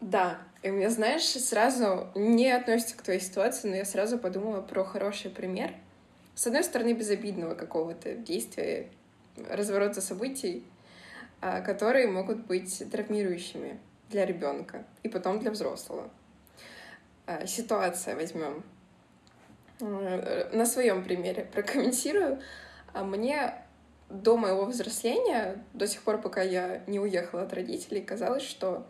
Да, 0.00 0.38
и 0.62 0.70
мне, 0.70 0.88
знаешь, 0.90 1.24
сразу 1.24 2.08
не 2.14 2.50
относится 2.50 2.96
к 2.96 3.02
твоей 3.02 3.20
ситуации, 3.20 3.68
но 3.68 3.76
я 3.76 3.84
сразу 3.84 4.18
подумала 4.18 4.60
про 4.60 4.84
хороший 4.84 5.30
пример. 5.30 5.72
С 6.34 6.46
одной 6.46 6.62
стороны, 6.62 6.92
безобидного 6.92 7.54
какого-то 7.54 8.14
действия, 8.14 8.88
разворота 9.50 10.00
событий, 10.00 10.64
а, 11.40 11.60
которые 11.60 12.06
могут 12.06 12.46
быть 12.46 12.82
травмирующими 12.90 13.78
для 14.10 14.26
ребенка 14.26 14.84
и 15.02 15.08
потом 15.08 15.40
для 15.40 15.50
взрослого. 15.50 16.10
Э, 17.26 17.46
ситуация 17.46 18.14
возьмем. 18.14 18.62
Э, 19.80 20.50
на 20.52 20.66
своем 20.66 21.04
примере 21.04 21.44
прокомментирую. 21.44 22.40
А 22.92 23.04
мне 23.04 23.54
до 24.08 24.36
моего 24.36 24.64
взросления, 24.64 25.62
до 25.74 25.86
сих 25.86 26.02
пор, 26.02 26.20
пока 26.20 26.42
я 26.42 26.82
не 26.86 27.00
уехала 27.00 27.42
от 27.42 27.52
родителей, 27.52 28.00
казалось, 28.00 28.44
что 28.44 28.86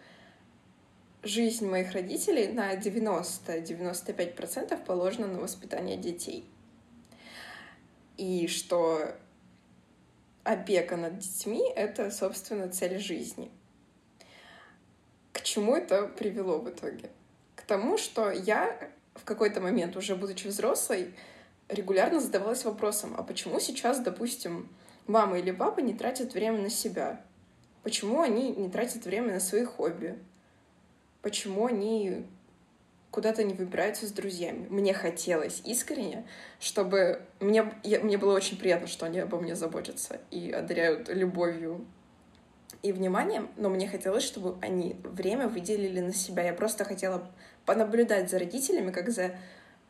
жизнь 1.22 1.68
моих 1.68 1.92
родителей 1.92 2.48
на 2.48 2.74
90-95% 2.74 4.84
положена 4.84 5.26
на 5.26 5.40
воспитание 5.40 5.96
детей. 5.96 6.48
И 8.18 8.46
что 8.46 9.14
опека 10.44 10.96
над 10.96 11.18
детьми— 11.18 11.62
это, 11.76 12.10
собственно, 12.10 12.68
цель 12.68 12.98
жизни. 12.98 13.50
К 15.32 15.42
чему 15.42 15.74
это 15.74 16.06
привело 16.06 16.58
в 16.58 16.70
итоге? 16.70 17.10
Тому, 17.66 17.98
что 17.98 18.30
я 18.30 18.76
в 19.14 19.24
какой-то 19.24 19.60
момент, 19.60 19.96
уже 19.96 20.14
будучи 20.14 20.46
взрослой, 20.46 21.14
регулярно 21.68 22.20
задавалась 22.20 22.64
вопросом, 22.64 23.14
а 23.16 23.22
почему 23.22 23.60
сейчас, 23.60 24.00
допустим, 24.00 24.68
мама 25.06 25.38
или 25.38 25.50
папа 25.50 25.80
не 25.80 25.94
тратят 25.94 26.34
время 26.34 26.60
на 26.62 26.70
себя? 26.70 27.20
Почему 27.82 28.20
они 28.20 28.50
не 28.50 28.68
тратят 28.68 29.04
время 29.04 29.34
на 29.34 29.40
свои 29.40 29.64
хобби? 29.64 30.18
Почему 31.22 31.66
они 31.66 32.26
куда-то 33.16 33.44
не 33.44 33.54
выбираются 33.54 34.06
с 34.06 34.12
друзьями. 34.12 34.66
Мне 34.68 34.92
хотелось 34.92 35.62
искренне, 35.64 36.26
чтобы... 36.60 37.22
Мне, 37.40 37.72
я, 37.82 38.00
мне 38.00 38.18
было 38.18 38.34
очень 38.34 38.58
приятно, 38.58 38.88
что 38.88 39.06
они 39.06 39.20
обо 39.20 39.40
мне 39.40 39.56
заботятся 39.56 40.20
и 40.30 40.50
одаряют 40.50 41.08
любовью 41.08 41.86
и 42.82 42.92
вниманием, 42.92 43.48
но 43.56 43.68
мне 43.68 43.88
хотелось, 43.88 44.24
чтобы 44.24 44.56
они 44.60 44.96
время 45.02 45.48
выделили 45.48 46.00
на 46.00 46.14
себя. 46.14 46.44
Я 46.44 46.52
просто 46.52 46.84
хотела 46.84 47.28
понаблюдать 47.64 48.30
за 48.30 48.38
родителями, 48.38 48.90
как 48.90 49.10
за 49.10 49.36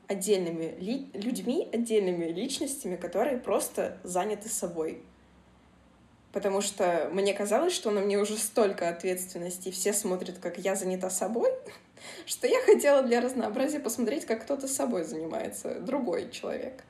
отдельными 0.09 0.75
ли, 0.79 1.11
людьми, 1.15 1.69
отдельными 1.73 2.27
личностями, 2.27 2.97
которые 2.97 3.39
просто 3.39 3.99
заняты 4.03 4.49
собой. 4.49 5.03
Потому 6.33 6.61
что 6.61 7.09
мне 7.13 7.33
казалось, 7.33 7.73
что 7.73 7.91
на 7.91 8.01
мне 8.01 8.19
уже 8.19 8.37
столько 8.37 8.89
ответственности, 8.89 9.71
все 9.71 9.93
смотрят, 9.93 10.39
как 10.39 10.59
я 10.59 10.77
занята 10.77 11.11
собой, 11.11 11.51
что 12.27 12.47
я 12.47 12.61
хотела 12.63 13.03
для 13.03 13.21
разнообразия 13.21 13.81
посмотреть, 13.81 14.27
как 14.27 14.45
кто-то 14.45 14.69
собой 14.69 15.05
занимается, 15.05 15.81
другой 15.81 16.31
человек. 16.31 16.85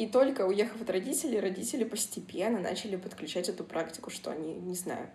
И 0.00 0.06
только 0.06 0.46
уехав 0.46 0.80
от 0.80 0.88
родителей, 0.88 1.40
родители 1.40 1.84
постепенно 1.84 2.58
начали 2.58 2.96
подключать 2.96 3.50
эту 3.50 3.64
практику, 3.64 4.08
что 4.08 4.30
они, 4.30 4.54
не 4.54 4.74
знаю, 4.74 5.10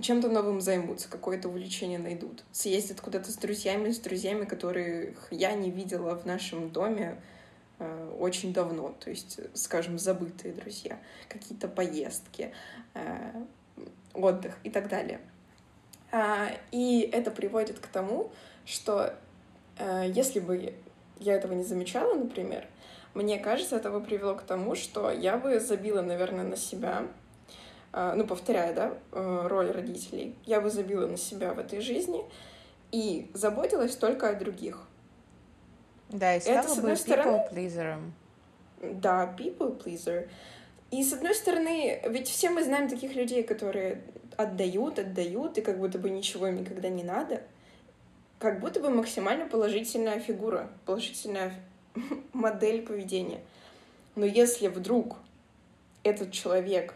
чем-то 0.00 0.30
новым 0.30 0.62
займутся, 0.62 1.06
какое-то 1.10 1.50
увлечение 1.50 1.98
найдут. 1.98 2.42
Съездят 2.50 3.02
куда-то 3.02 3.30
с 3.30 3.36
друзьями, 3.36 3.90
с 3.90 3.98
друзьями, 3.98 4.46
которых 4.46 5.30
я 5.30 5.52
не 5.52 5.70
видела 5.70 6.14
в 6.14 6.24
нашем 6.24 6.70
доме 6.70 7.20
э, 7.78 8.16
очень 8.18 8.54
давно. 8.54 8.94
То 8.98 9.10
есть, 9.10 9.38
скажем, 9.52 9.98
забытые 9.98 10.54
друзья, 10.54 10.98
какие-то 11.28 11.68
поездки, 11.68 12.54
э, 12.94 13.44
отдых 14.14 14.56
и 14.64 14.70
так 14.70 14.88
далее. 14.88 15.20
А, 16.10 16.48
и 16.70 17.00
это 17.12 17.30
приводит 17.30 17.80
к 17.80 17.86
тому, 17.86 18.32
что 18.64 19.12
э, 19.76 20.10
если 20.14 20.40
бы 20.40 20.72
я 21.18 21.34
этого 21.34 21.52
не 21.52 21.64
замечала, 21.64 22.14
например, 22.14 22.66
мне 23.14 23.38
кажется, 23.38 23.76
это 23.76 23.90
бы 23.90 24.00
привело 24.00 24.34
к 24.34 24.42
тому, 24.42 24.74
что 24.74 25.10
я 25.10 25.36
бы 25.36 25.58
забила, 25.60 26.02
наверное, 26.02 26.44
на 26.44 26.56
себя, 26.56 27.06
э, 27.92 28.12
ну, 28.14 28.26
повторяя, 28.26 28.72
да, 28.72 28.94
э, 29.12 29.46
роль 29.46 29.70
родителей, 29.70 30.36
я 30.46 30.60
бы 30.60 30.70
забила 30.70 31.06
на 31.06 31.16
себя 31.16 31.52
в 31.52 31.58
этой 31.58 31.80
жизни 31.80 32.22
и 32.92 33.30
заботилась 33.34 33.96
только 33.96 34.28
о 34.28 34.34
других. 34.34 34.86
Да, 36.08 36.36
и 36.36 36.40
стала 36.40 36.58
это, 36.58 36.68
с 36.68 36.78
одной 36.78 36.92
бы 36.92 36.98
стороны, 36.98 37.30
people 37.30 37.54
Да, 38.80 39.34
people 39.36 39.82
pleaser. 39.82 40.28
И 40.90 41.04
с 41.04 41.12
одной 41.12 41.34
стороны, 41.34 42.02
ведь 42.08 42.28
все 42.28 42.50
мы 42.50 42.64
знаем 42.64 42.88
таких 42.88 43.14
людей, 43.14 43.42
которые 43.42 44.02
отдают, 44.36 44.98
отдают, 44.98 45.58
и 45.58 45.62
как 45.62 45.78
будто 45.78 45.98
бы 45.98 46.10
ничего 46.10 46.48
им 46.48 46.56
никогда 46.56 46.88
не 46.88 47.04
надо. 47.04 47.42
Как 48.38 48.60
будто 48.60 48.80
бы 48.80 48.90
максимально 48.90 49.46
положительная 49.46 50.18
фигура, 50.18 50.70
положительная 50.86 51.54
модель 52.32 52.82
поведения. 52.82 53.40
Но 54.16 54.24
если 54.24 54.68
вдруг 54.68 55.16
этот 56.02 56.32
человек 56.32 56.94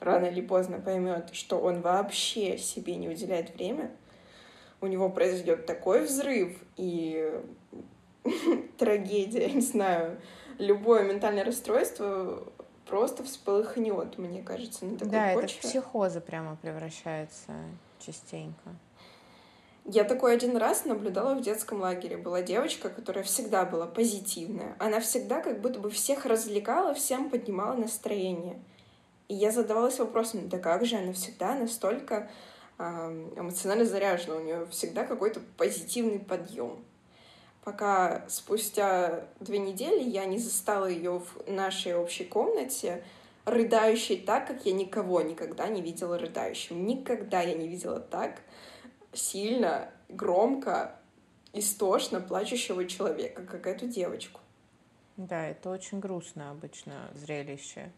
рано 0.00 0.26
или 0.26 0.40
поздно 0.40 0.78
поймет, 0.78 1.30
что 1.32 1.58
он 1.58 1.80
вообще 1.80 2.58
себе 2.58 2.96
не 2.96 3.08
уделяет 3.08 3.54
время, 3.54 3.90
у 4.80 4.86
него 4.86 5.08
произойдет 5.08 5.66
такой 5.66 6.04
взрыв 6.04 6.56
и 6.76 7.32
трагедия, 8.78 9.50
не 9.50 9.60
знаю, 9.60 10.20
любое 10.58 11.04
ментальное 11.04 11.44
расстройство 11.44 12.44
просто 12.86 13.24
всполыхнет, 13.24 14.18
мне 14.18 14.42
кажется, 14.42 14.84
на 14.84 14.98
такой 14.98 15.12
да, 15.12 15.32
почве. 15.34 15.40
Да, 15.40 15.46
это 15.46 15.54
в 15.54 15.60
психозы 15.60 16.20
прямо 16.20 16.56
превращается 16.56 17.52
частенько. 17.98 18.74
Я 19.84 20.04
такой 20.04 20.34
один 20.34 20.56
раз 20.56 20.84
наблюдала 20.84 21.34
в 21.34 21.42
детском 21.42 21.80
лагере. 21.80 22.16
Была 22.16 22.42
девочка, 22.42 22.88
которая 22.88 23.22
всегда 23.24 23.64
была 23.64 23.86
позитивная. 23.86 24.76
Она 24.78 25.00
всегда 25.00 25.40
как 25.40 25.60
будто 25.60 25.78
бы 25.78 25.90
всех 25.90 26.24
развлекала, 26.24 26.94
всем 26.94 27.28
поднимала 27.28 27.74
настроение. 27.74 28.62
И 29.28 29.34
я 29.34 29.50
задавалась 29.50 29.98
вопросом, 29.98 30.48
да 30.48 30.58
как 30.58 30.84
же 30.86 30.96
она 30.96 31.12
всегда 31.12 31.54
настолько 31.54 32.30
эмоционально 32.78 33.84
заряжена, 33.84 34.36
у 34.36 34.40
нее 34.40 34.66
всегда 34.70 35.04
какой-то 35.04 35.40
позитивный 35.56 36.18
подъем 36.18 36.84
пока 37.64 38.24
спустя 38.28 39.24
две 39.40 39.58
недели 39.58 40.02
я 40.02 40.26
не 40.26 40.38
застала 40.38 40.86
ее 40.86 41.20
в 41.20 41.50
нашей 41.50 41.96
общей 41.96 42.24
комнате, 42.24 43.02
рыдающей 43.46 44.18
так, 44.18 44.46
как 44.46 44.66
я 44.66 44.72
никого 44.72 45.22
никогда 45.22 45.66
не 45.68 45.80
видела 45.80 46.18
рыдающим. 46.18 46.86
Никогда 46.86 47.40
я 47.40 47.54
не 47.54 47.66
видела 47.66 47.98
так 47.98 48.42
сильно, 49.14 49.90
громко, 50.08 50.96
истошно 51.52 52.20
плачущего 52.20 52.84
человека, 52.84 53.42
как 53.42 53.66
эту 53.66 53.86
девочку. 53.86 54.40
Да, 55.16 55.46
это 55.46 55.70
очень 55.70 56.00
грустно 56.00 56.50
обычно 56.50 57.10
зрелище. 57.14 57.92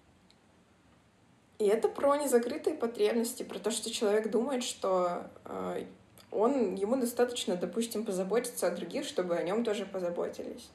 И 1.58 1.64
это 1.64 1.88
про 1.88 2.16
незакрытые 2.16 2.76
потребности, 2.76 3.42
про 3.42 3.58
то, 3.58 3.70
что 3.70 3.90
человек 3.90 4.30
думает, 4.30 4.62
что 4.62 5.30
э, 5.46 5.86
он, 6.30 6.74
ему 6.74 6.96
достаточно, 6.96 7.56
допустим, 7.56 8.04
позаботиться 8.04 8.66
о 8.66 8.70
других, 8.70 9.06
чтобы 9.06 9.36
о 9.36 9.42
нем 9.42 9.64
тоже 9.64 9.86
позаботились. 9.86 10.68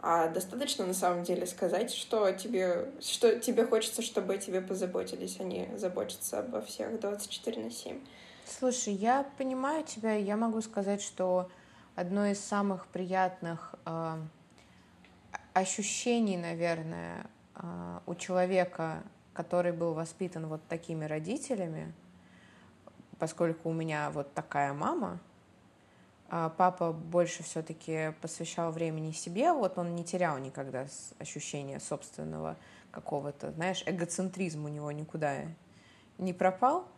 А 0.00 0.28
достаточно 0.28 0.86
на 0.86 0.94
самом 0.94 1.24
деле 1.24 1.44
сказать, 1.46 1.92
что 1.92 2.30
тебе, 2.30 2.92
что 3.00 3.40
тебе 3.40 3.66
хочется, 3.66 4.00
чтобы 4.00 4.34
о 4.34 4.38
тебе 4.38 4.60
позаботились, 4.60 5.38
а 5.40 5.42
не 5.42 5.68
заботиться 5.76 6.38
обо 6.38 6.60
всех 6.60 7.00
24 7.00 7.64
на 7.64 7.70
7. 7.72 7.98
Слушай, 8.48 8.94
я 8.94 9.26
понимаю 9.36 9.84
тебя, 9.84 10.14
я 10.14 10.34
могу 10.36 10.62
сказать, 10.62 11.02
что 11.02 11.50
одно 11.94 12.24
из 12.24 12.40
самых 12.40 12.86
приятных 12.86 13.74
э, 13.84 14.16
ощущений, 15.52 16.38
наверное, 16.38 17.26
э, 17.56 18.00
у 18.06 18.14
человека, 18.14 19.02
который 19.34 19.72
был 19.72 19.92
воспитан 19.92 20.46
вот 20.46 20.66
такими 20.66 21.04
родителями, 21.04 21.92
поскольку 23.18 23.68
у 23.68 23.74
меня 23.74 24.10
вот 24.10 24.32
такая 24.32 24.72
мама, 24.72 25.18
а 26.30 26.48
папа 26.48 26.92
больше 26.92 27.42
все-таки 27.42 28.14
посвящал 28.22 28.72
времени 28.72 29.12
себе, 29.12 29.52
вот 29.52 29.76
он 29.76 29.94
не 29.94 30.04
терял 30.04 30.38
никогда 30.38 30.86
ощущения 31.18 31.80
собственного 31.80 32.56
какого-то, 32.92 33.52
знаешь, 33.52 33.82
эгоцентризм 33.84 34.64
у 34.64 34.68
него 34.68 34.90
никуда 34.90 35.42
не 36.16 36.32
пропал, 36.32 36.88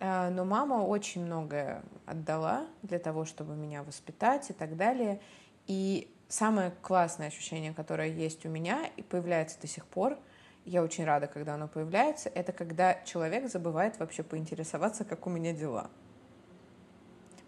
но 0.00 0.44
мама 0.44 0.84
очень 0.84 1.24
многое 1.24 1.82
отдала 2.06 2.66
для 2.82 2.98
того, 2.98 3.24
чтобы 3.24 3.56
меня 3.56 3.82
воспитать 3.82 4.50
и 4.50 4.52
так 4.52 4.76
далее. 4.76 5.20
И 5.66 6.08
самое 6.28 6.72
классное 6.82 7.28
ощущение, 7.28 7.74
которое 7.74 8.08
есть 8.08 8.46
у 8.46 8.48
меня 8.48 8.86
и 8.96 9.02
появляется 9.02 9.60
до 9.60 9.66
сих 9.66 9.86
пор, 9.86 10.16
я 10.64 10.82
очень 10.82 11.04
рада, 11.04 11.26
когда 11.26 11.54
оно 11.54 11.66
появляется, 11.66 12.28
это 12.28 12.52
когда 12.52 13.02
человек 13.04 13.50
забывает 13.50 13.98
вообще 13.98 14.22
поинтересоваться, 14.22 15.04
как 15.04 15.26
у 15.26 15.30
меня 15.30 15.52
дела. 15.52 15.90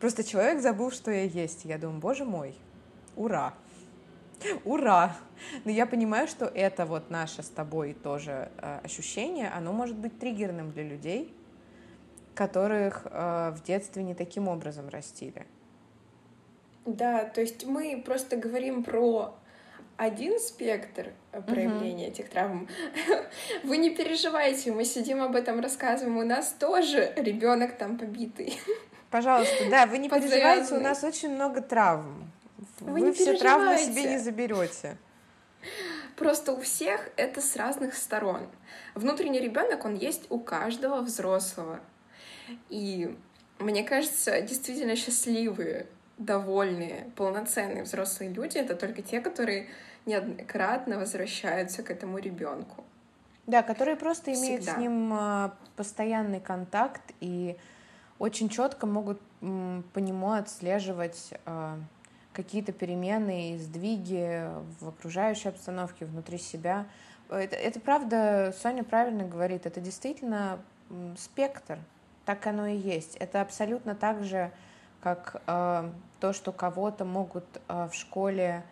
Просто 0.01 0.25
человек 0.25 0.63
забыл, 0.63 0.91
что 0.91 1.11
я 1.11 1.25
есть. 1.25 1.67
Я 1.67 1.77
думаю, 1.77 2.01
боже 2.01 2.25
мой, 2.25 2.55
ура! 3.17 3.53
Ура! 4.65 5.15
Но 5.65 5.71
я 5.71 5.85
понимаю, 5.85 6.27
что 6.27 6.47
это 6.47 6.87
вот 6.87 7.11
наше 7.11 7.43
с 7.43 7.49
тобой 7.49 7.93
тоже 7.93 8.51
э, 8.57 8.81
ощущение, 8.83 9.51
оно 9.51 9.75
может 9.75 9.97
быть 9.97 10.19
триггерным 10.19 10.73
для 10.73 10.85
людей, 10.85 11.35
которых 12.35 13.07
э, 13.11 13.53
в 13.55 13.62
детстве 13.62 14.03
не 14.03 14.14
таким 14.14 14.49
образом 14.49 14.88
растили. 14.88 15.47
Да, 16.87 17.25
то 17.25 17.40
есть 17.40 17.66
мы 17.66 18.03
просто 18.05 18.37
говорим 18.37 18.83
про 18.83 19.35
один 19.97 20.40
спектр 20.40 21.12
проявления 21.47 22.07
uh-huh. 22.07 22.12
этих 22.12 22.31
травм. 22.31 22.69
Вы 23.64 23.77
не 23.77 23.90
переживайте, 23.90 24.73
мы 24.73 24.85
сидим 24.87 25.21
об 25.21 25.37
этом 25.37 25.61
рассказываем, 25.61 26.16
у 26.16 26.25
нас 26.25 26.55
тоже 26.59 27.12
ребенок 27.16 27.77
там 27.77 27.99
побитый. 27.99 28.59
Пожалуйста, 29.11 29.69
да, 29.69 29.87
вы 29.87 29.99
не 29.99 30.09
переживайте, 30.09 30.77
у 30.77 30.81
нас 30.81 31.05
очень 31.05 31.35
много 31.35 31.61
травм. 31.61 32.31
Вы, 32.79 33.01
вы 33.01 33.12
все 33.12 33.37
травмы 33.37 33.77
себе 33.77 34.05
не 34.05 34.19
заберете. 34.19 34.97
Просто 36.16 36.53
у 36.53 36.61
всех 36.61 37.11
это 37.16 37.40
с 37.40 37.57
разных 37.57 37.95
сторон. 37.95 38.47
Внутренний 38.95 39.40
ребенок, 39.40 39.85
он 39.85 39.97
есть 39.97 40.27
у 40.31 40.38
каждого 40.38 41.01
взрослого. 41.01 41.81
И 42.69 43.17
мне 43.59 43.85
кажется, 43.85 44.41
действительно 44.41 44.97
счастливые, 44.97 45.87
довольные, 46.19 47.11
полноценные 47.17 47.83
взрослые 47.83 48.33
люди— 48.33 48.59
это 48.59 48.75
только 48.75 49.03
те, 49.03 49.21
которые 49.21 49.69
неоднократно 50.07 50.99
возвращаются 50.99 51.83
к 51.83 51.91
этому 51.91 52.19
ребенку. 52.19 52.85
Да, 53.47 53.63
которые 53.63 53.97
просто 53.97 54.33
имеют 54.33 54.63
Всегда. 54.63 54.77
с 54.77 54.79
ним 54.79 55.13
а, 55.13 55.55
постоянный 55.77 56.41
контакт 56.41 57.03
и 57.21 57.57
очень 58.19 58.49
четко 58.49 58.87
могут 58.87 59.21
по 59.41 59.99
нему 59.99 60.33
отслеживать 60.33 61.31
а, 61.47 61.79
какие-то 62.33 62.73
перемены 62.73 63.55
и 63.55 63.59
сдвиги 63.59 64.45
в 64.81 64.89
окружающей 64.89 65.49
обстановке, 65.49 66.05
внутри 66.05 66.39
себя. 66.39 66.87
Это, 67.29 67.57
это 67.57 67.81
правда, 67.81 68.55
Соня 68.61 68.85
правильно 68.85 69.25
говорит, 69.25 69.67
это 69.67 69.81
действительно 69.81 70.61
спектр, 71.17 71.79
так 72.31 72.47
оно 72.47 72.69
и 72.69 72.77
есть. 72.77 73.16
Это 73.16 73.40
абсолютно 73.40 73.97
так 73.97 74.23
же, 74.23 74.53
как 75.01 75.43
э, 75.49 75.90
то, 76.21 76.33
что 76.33 76.53
кого-то 76.53 77.05
могут 77.05 77.45
э, 77.66 77.88
в 77.90 77.93
школе 77.93 78.62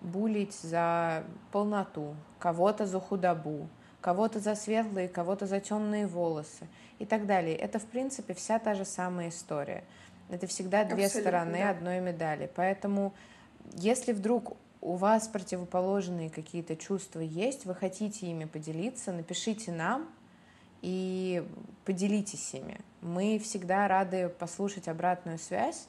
булить 0.00 0.52
за 0.52 1.22
полноту, 1.52 2.16
кого-то 2.40 2.86
за 2.86 2.98
худобу, 2.98 3.68
кого-то 4.00 4.40
за 4.40 4.56
светлые, 4.56 5.06
кого-то 5.06 5.46
за 5.46 5.60
темные 5.60 6.08
волосы 6.08 6.66
и 6.98 7.06
так 7.06 7.26
далее. 7.26 7.54
Это, 7.54 7.78
в 7.78 7.84
принципе, 7.84 8.34
вся 8.34 8.58
та 8.58 8.74
же 8.74 8.84
самая 8.84 9.28
история. 9.28 9.84
Это 10.28 10.48
всегда 10.48 10.82
две 10.82 11.06
Абсолютно, 11.06 11.20
стороны 11.20 11.58
да. 11.58 11.70
одной 11.70 12.00
медали. 12.00 12.50
Поэтому, 12.56 13.14
если 13.74 14.12
вдруг 14.12 14.56
у 14.80 14.94
вас 14.96 15.28
противоположные 15.28 16.30
какие-то 16.30 16.74
чувства 16.74 17.20
есть, 17.20 17.64
вы 17.64 17.76
хотите 17.76 18.26
ими 18.26 18.46
поделиться, 18.46 19.12
напишите 19.12 19.70
нам 19.70 20.08
и 20.84 21.42
поделитесь 21.86 22.52
ими. 22.52 22.78
Мы 23.00 23.38
всегда 23.38 23.88
рады 23.88 24.28
послушать 24.28 24.86
обратную 24.86 25.38
связь 25.38 25.88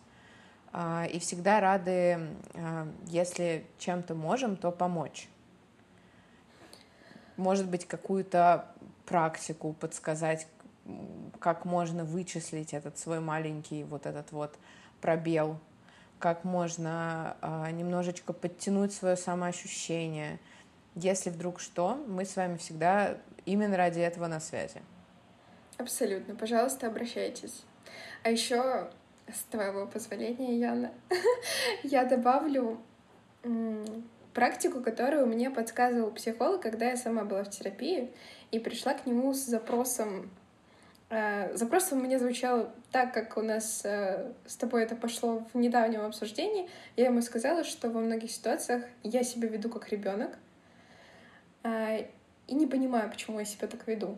а, 0.71 1.05
и 1.05 1.19
всегда 1.19 1.59
рады, 1.59 2.29
а, 2.53 2.87
если 3.07 3.65
чем-то 3.77 4.15
можем, 4.15 4.55
то 4.55 4.71
помочь. 4.71 5.27
Может 7.35 7.69
быть, 7.69 7.85
какую-то 7.85 8.71
практику 9.05 9.73
подсказать, 9.73 10.47
как 11.39 11.65
можно 11.65 12.05
вычислить 12.05 12.73
этот 12.73 12.97
свой 12.97 13.19
маленький 13.19 13.83
вот 13.83 14.05
этот 14.05 14.31
вот 14.31 14.55
пробел, 15.01 15.59
как 16.19 16.45
можно 16.45 17.35
э, 17.41 17.71
немножечко 17.71 18.31
подтянуть 18.31 18.93
свое 18.93 19.17
самоощущение. 19.17 20.39
Если 20.95 21.29
вдруг 21.29 21.59
что, 21.59 21.95
мы 22.07 22.23
с 22.23 22.37
вами 22.37 22.55
всегда 22.55 23.17
именно 23.45 23.77
ради 23.77 23.99
этого 23.99 24.27
на 24.27 24.39
связи. 24.39 24.81
Абсолютно. 25.77 26.35
Пожалуйста, 26.35 26.87
обращайтесь. 26.87 27.63
А 28.23 28.31
еще, 28.31 28.89
с 29.27 29.43
твоего 29.51 29.85
позволения, 29.87 30.57
Яна, 30.57 30.91
я 31.83 32.05
добавлю 32.05 32.79
практику, 34.33 34.81
которую 34.81 35.27
мне 35.27 35.51
подсказывал 35.51 36.11
психолог, 36.11 36.61
когда 36.61 36.89
я 36.89 36.97
сама 36.97 37.23
была 37.23 37.43
в 37.43 37.49
терапии 37.49 38.11
и 38.51 38.59
пришла 38.59 38.93
к 38.93 39.05
нему 39.05 39.33
с 39.33 39.45
запросом 39.45 40.31
Э, 41.09 41.55
запрос 41.55 41.91
у 41.91 41.95
меня 41.95 42.17
звучал 42.17 42.71
так, 42.91 43.13
как 43.13 43.37
у 43.37 43.41
нас 43.41 43.81
э, 43.85 44.31
с 44.45 44.55
тобой 44.55 44.83
это 44.83 44.95
пошло 44.95 45.47
в 45.53 45.57
недавнем 45.57 46.01
обсуждении. 46.01 46.67
Я 46.95 47.05
ему 47.05 47.21
сказала, 47.21 47.63
что 47.63 47.89
во 47.89 47.99
многих 48.01 48.31
ситуациях 48.31 48.83
я 49.03 49.23
себя 49.23 49.47
веду 49.47 49.69
как 49.69 49.89
ребенок 49.89 50.37
э, 51.63 52.07
и 52.47 52.55
не 52.55 52.67
понимаю, 52.67 53.09
почему 53.09 53.39
я 53.39 53.45
себя 53.45 53.67
так 53.67 53.87
веду. 53.87 54.17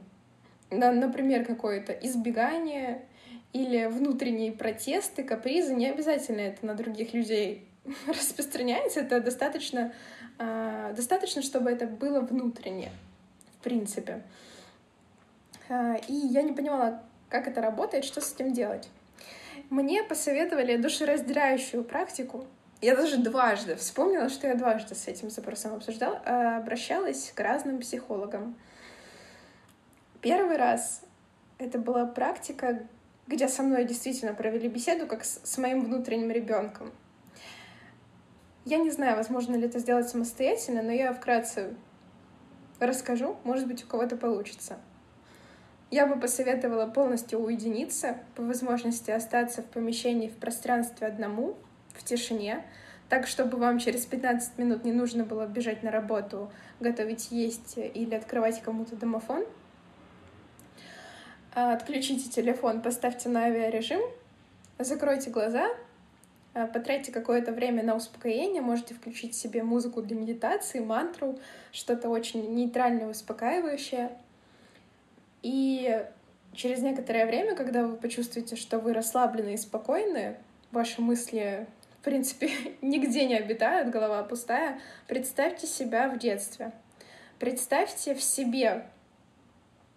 Например, 0.70 1.46
какое-то 1.46 1.94
избегание 1.94 3.06
или 3.54 3.86
внутренние 3.86 4.52
протесты, 4.52 5.24
капризы. 5.24 5.74
Не 5.74 5.88
обязательно 5.90 6.42
это 6.42 6.66
на 6.66 6.74
других 6.74 7.14
людей 7.14 7.68
распространяется. 8.08 9.02
Это 9.02 9.22
достаточно, 9.22 9.94
достаточно, 10.38 11.42
чтобы 11.42 11.72
это 11.72 11.88
было 11.88 12.20
внутренне, 12.20 12.92
в 13.60 13.64
принципе. 13.64 14.22
А, 15.70 15.96
и 16.08 16.14
я 16.14 16.44
не 16.44 16.54
понимала, 16.54 17.04
как 17.30 17.48
это 17.48 17.62
работает, 17.62 18.06
что 18.06 18.22
с 18.22 18.34
этим 18.34 18.54
делать. 18.54 18.90
Мне 19.70 20.04
посоветовали 20.04 20.78
душераздирающую 20.78 21.84
практику. 21.84 22.46
Я 22.80 22.96
даже 22.96 23.18
дважды 23.18 23.76
вспомнила, 23.76 24.30
что 24.30 24.48
я 24.48 24.56
дважды 24.56 24.94
с 24.94 25.08
этим 25.08 25.32
запросом 25.32 25.74
обсуждала, 25.74 26.22
а, 26.26 26.58
обращалась 26.58 27.32
к 27.34 27.40
разным 27.40 27.80
психологам. 27.80 28.56
Первый 30.22 30.58
раз 30.58 31.02
это 31.58 31.80
была 31.80 32.06
практика, 32.06 32.84
где 33.26 33.48
со 33.48 33.64
мной 33.64 33.86
действительно 33.86 34.34
провели 34.36 34.70
беседу, 34.70 35.08
как 35.08 35.26
с, 35.26 35.42
с 35.44 35.58
моим 35.58 35.86
внутренним 35.86 36.30
ребенком. 36.30 36.92
Я 38.64 38.78
не 38.78 38.92
знаю, 38.92 39.16
возможно 39.16 39.56
ли 39.56 39.66
это 39.66 39.80
сделать 39.80 40.10
самостоятельно, 40.10 40.84
но 40.84 40.92
я 40.92 41.14
вкратце 41.14 41.74
расскажу, 42.80 43.38
может 43.44 43.68
быть, 43.68 43.84
у 43.84 43.88
кого-то 43.88 44.18
получится. 44.18 44.78
Я 45.90 46.06
бы 46.06 46.20
посоветовала 46.20 46.86
полностью 46.86 47.40
уединиться, 47.40 48.18
по 48.36 48.44
возможности 48.44 49.10
остаться 49.10 49.64
в 49.64 49.66
помещении 49.66 50.28
в 50.28 50.36
пространстве 50.36 51.08
одному, 51.08 51.56
в 51.98 52.04
тишине, 52.04 52.64
так, 53.10 53.28
чтобы 53.28 53.58
вам 53.58 53.80
через 53.80 54.06
15 54.06 54.58
минут 54.58 54.84
не 54.84 54.92
нужно 54.92 55.24
было 55.24 55.46
бежать 55.46 55.84
на 55.84 55.92
работу, 55.92 56.52
готовить 56.80 57.32
есть 57.32 57.78
или 57.78 58.16
открывать 58.16 58.62
кому-то 58.62 58.96
домофон. 58.96 59.46
А, 61.54 61.74
отключите 61.74 62.30
телефон, 62.30 62.82
поставьте 62.82 63.30
на 63.30 63.46
авиарежим, 63.46 64.02
закройте 64.78 65.30
глаза, 65.30 65.70
а, 66.54 66.68
потратьте 66.68 67.12
какое-то 67.12 67.52
время 67.52 67.84
на 67.84 67.96
успокоение, 67.96 68.62
можете 68.62 68.94
включить 68.94 69.36
себе 69.36 69.64
музыку 69.64 70.02
для 70.02 70.16
медитации, 70.16 70.80
мантру, 70.80 71.40
что-то 71.72 72.10
очень 72.10 72.54
нейтральное, 72.54 73.10
успокаивающее— 73.10 74.12
и 75.42 76.06
через 76.54 76.82
некоторое 76.82 77.26
время, 77.26 77.56
когда 77.56 77.86
вы 77.86 77.96
почувствуете, 77.96 78.56
что 78.56 78.80
вы 78.80 78.94
расслаблены 78.94 79.54
и 79.54 79.58
спокойны, 79.58 80.36
ваши 80.72 81.02
мысли, 81.02 81.68
в 82.00 82.04
принципе, 82.04 82.50
нигде 82.82 83.26
не 83.26 83.36
обитают, 83.36 83.90
голова 83.90 84.24
пустая, 84.24 84.80
представьте 85.08 85.68
себя 85.68 86.10
в 86.10 86.18
детстве. 86.18 86.72
Представьте 87.40 88.16
в 88.16 88.22
себе 88.22 88.88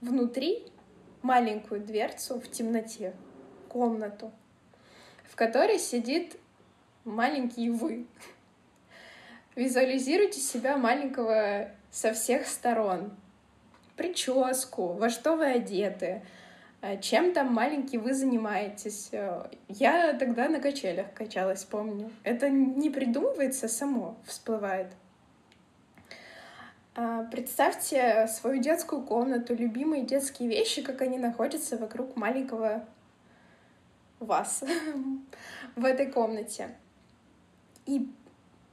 внутри 0.01 0.67
маленькую 1.23 1.81
дверцу 1.81 2.41
в 2.41 2.51
темноте, 2.51 3.15
комнату, 3.69 4.31
в 5.25 5.37
которой 5.37 5.79
сидит 5.79 6.37
маленький 7.05 7.71
вы. 7.71 8.07
Визуализируйте 9.55 10.41
себя 10.41 10.77
маленького 10.77 11.71
со 11.91 12.13
всех 12.13 12.47
сторон, 12.47 13.11
прическу, 13.97 14.89
во 14.89 15.11
что 15.11 15.37
вы 15.37 15.47
одеты, 15.47 16.23
чем 17.03 17.33
там 17.33 17.53
маленький 17.53 17.99
вы 17.99 18.15
занимаетесь. 18.15 19.11
Э, 19.13 19.49
я 19.69 20.15
тогда 20.15 20.49
на 20.49 20.61
качелях 20.61 21.13
качалась, 21.13 21.65
помню. 21.65 22.11
Это 22.25 22.49
не 22.49 22.89
придумывается, 22.89 23.69
само 23.69 24.17
всплывает. 24.25 24.89
А, 26.95 27.25
представьте 27.25 28.27
свою 28.29 28.63
детскую 28.63 29.03
комнату, 29.03 29.55
любимые 29.55 30.05
детские 30.05 30.49
вещи, 30.49 30.83
как 30.83 31.03
они 31.03 31.19
находятся 31.19 31.77
вокруг 31.77 32.17
маленького 32.17 32.85
вас 34.19 34.65
в 35.77 35.85
этой 35.85 36.07
комнате. 36.07 36.69
И 37.87 38.09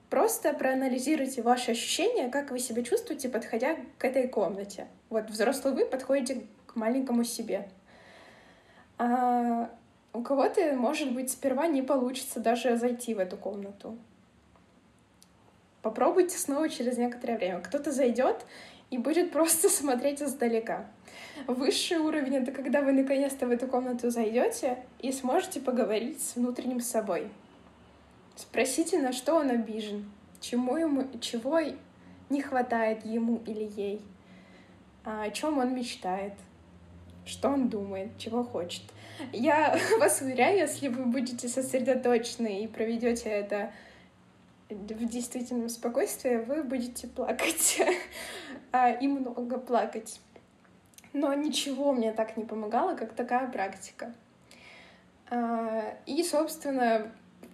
Просто 0.10 0.54
проанализируйте 0.54 1.42
ваши 1.42 1.72
ощущения, 1.72 2.30
как 2.30 2.52
вы 2.52 2.60
себя 2.60 2.82
чувствуете, 2.82 3.28
подходя 3.28 3.76
к 3.98 4.06
этой 4.06 4.28
комнате. 4.30 4.88
Вот 5.10 5.30
взрослый 5.30 5.74
вы 5.74 5.86
подходите 5.86 6.48
к 6.66 6.76
маленькому 6.76 7.26
себе. 7.26 7.68
А 8.98 9.70
у 10.14 10.22
кого-то, 10.22 10.74
может 10.74 11.14
быть, 11.14 11.32
сперва 11.32 11.68
не 11.68 11.82
получится 11.82 12.40
даже 12.40 12.78
зайти 12.78 13.14
в 13.14 13.20
эту 13.20 13.38
комнату. 13.38 13.98
Попробуйте 15.82 16.38
снова 16.38 16.70
через 16.70 16.98
некоторое 16.98 17.38
время. 17.38 17.60
Кто-то 17.60 17.92
зайдет 17.92 18.46
и 18.90 18.98
будет 18.98 19.32
просто 19.34 19.70
смотреть 19.70 20.22
издалека. 20.22 20.86
Высший 21.46 21.98
уровень— 21.98 22.36
это 22.38 22.52
когда 22.52 22.82
вы 22.82 22.94
наконец-то 22.94 23.46
в 23.46 23.52
эту 23.52 23.68
комнату 23.68 24.10
зайдете 24.10 24.84
и 25.00 25.12
сможете 25.12 25.60
поговорить 25.60 26.22
с 26.22 26.36
внутренним 26.36 26.82
собой. 26.82 27.30
Спросите, 28.36 29.00
на 29.00 29.14
что 29.14 29.36
он 29.36 29.50
обижен, 29.50 30.12
чему 30.40 30.78
ему, 30.78 31.08
чего 31.22 31.60
не 32.30 32.42
хватает 32.42 33.06
ему 33.06 33.42
или 33.46 33.64
ей, 33.64 34.02
а 35.04 35.24
о 35.24 35.32
чем 35.32 35.58
он 35.58 35.74
мечтает, 35.74 36.34
что 37.28 37.50
он 37.50 37.70
думает, 37.70 38.18
чего 38.18 38.44
хочет. 38.44 38.84
Я 39.34 39.78
вас 40.00 40.22
уверяю, 40.22 40.58
если 40.60 40.88
вы 40.88 41.06
будете 41.06 41.48
сосредоточены 41.48 42.64
и 42.64 42.68
проведете 42.68 43.30
это 43.30 43.72
в 44.70 45.06
действительном 45.06 45.70
спокойствии, 45.70 46.38
вы 46.38 46.64
будете 46.64 47.08
плакать 47.08 47.82
а, 48.72 48.92
и 48.92 49.08
много 49.08 49.58
плакать. 49.58 50.20
Но 51.14 51.34
ничего 51.34 51.94
мне 51.94 52.12
так 52.12 52.38
не 52.38 52.44
помогало, 52.44 52.96
как 52.96 53.14
такая 53.14 53.50
практика. 53.50 54.14
А, 55.30 55.98
и, 56.06 56.22
собственно, 56.24 57.12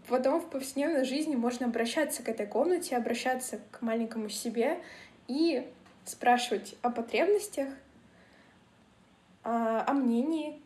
потом 0.07 0.41
в 0.41 0.49
повседневной 0.49 1.05
жизни 1.05 1.35
можно 1.35 1.67
обращаться 1.67 2.23
к 2.23 2.29
этой 2.29 2.47
комнате, 2.47 2.97
обращаться 2.97 3.59
к 3.71 3.81
маленькому 3.81 4.29
себе 4.29 4.79
и 5.27 5.67
спрашивать 6.05 6.75
о 6.81 6.89
потребностях, 6.89 7.69
о, 9.43 9.83
о 9.85 9.93
мнении, 9.93 10.61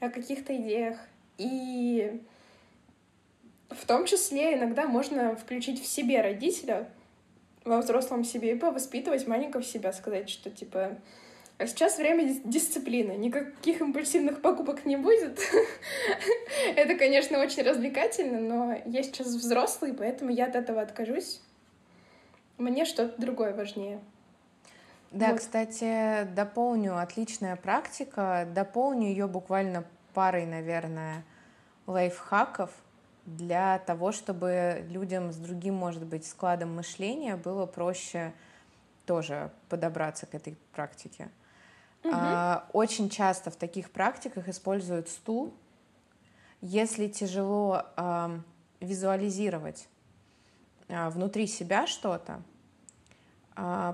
о 0.00 0.10
каких-то 0.10 0.56
идеях. 0.56 0.98
И 1.38 2.20
в 3.70 3.86
том 3.86 4.04
числе 4.04 4.54
иногда 4.54 4.86
можно 4.86 5.36
включить 5.36 5.82
в 5.82 5.86
себе 5.86 6.20
родителя, 6.20 6.88
во 7.64 7.78
взрослом 7.78 8.24
себе, 8.24 8.52
и 8.52 8.58
повоспитывать 8.58 9.26
маленького 9.26 9.62
себя, 9.62 9.92
сказать, 9.92 10.28
что 10.28 10.50
типа 10.50 10.98
А 11.58 11.66
сейчас 11.66 11.98
время 11.98 12.40
дисциплины. 12.44 13.12
Никаких 13.12 13.80
импульсивных 13.80 14.40
покупок 14.42 14.84
не 14.86 14.96
будет. 14.96 15.38
Это, 16.76 16.94
конечно, 16.96 17.38
очень 17.38 17.62
развлекательно, 17.62 18.40
но 18.40 18.82
я 18.86 19.02
сейчас 19.02 19.28
взрослый, 19.28 19.92
поэтому 19.92 20.30
я 20.30 20.46
от 20.46 20.56
этого 20.56 20.80
откажусь. 20.80 21.40
Мне 22.58 22.84
что-то 22.84 23.20
другое 23.20 23.54
важнее. 23.54 24.00
Да, 25.10 25.30
вот. 25.30 25.40
кстати, 25.40 26.24
дополню 26.34 26.98
отличная 26.98 27.56
практика. 27.56 28.46
Дополню 28.54 29.08
ее 29.08 29.26
буквально 29.26 29.84
парой, 30.14 30.46
наверное, 30.46 31.24
лайфхаков 31.86 32.70
для 33.26 33.78
того, 33.80 34.12
чтобы 34.12 34.84
людям 34.88 35.32
с 35.32 35.36
другим, 35.36 35.74
может 35.74 36.04
быть, 36.04 36.26
складом 36.26 36.74
мышления 36.74 37.36
было 37.36 37.66
проще 37.66 38.32
тоже 39.04 39.50
подобраться 39.68 40.26
к 40.26 40.34
этой 40.34 40.56
практике. 40.72 41.30
Угу. 42.04 42.12
А, 42.14 42.66
очень 42.72 43.10
часто 43.10 43.50
в 43.50 43.56
таких 43.56 43.90
практиках 43.90 44.48
используют 44.48 45.08
стул. 45.08 45.52
Если 46.60 47.08
тяжело 47.08 47.84
а, 47.96 48.40
визуализировать 48.80 49.88
а, 50.88 51.10
внутри 51.10 51.46
себя 51.46 51.86
что-то, 51.86 52.42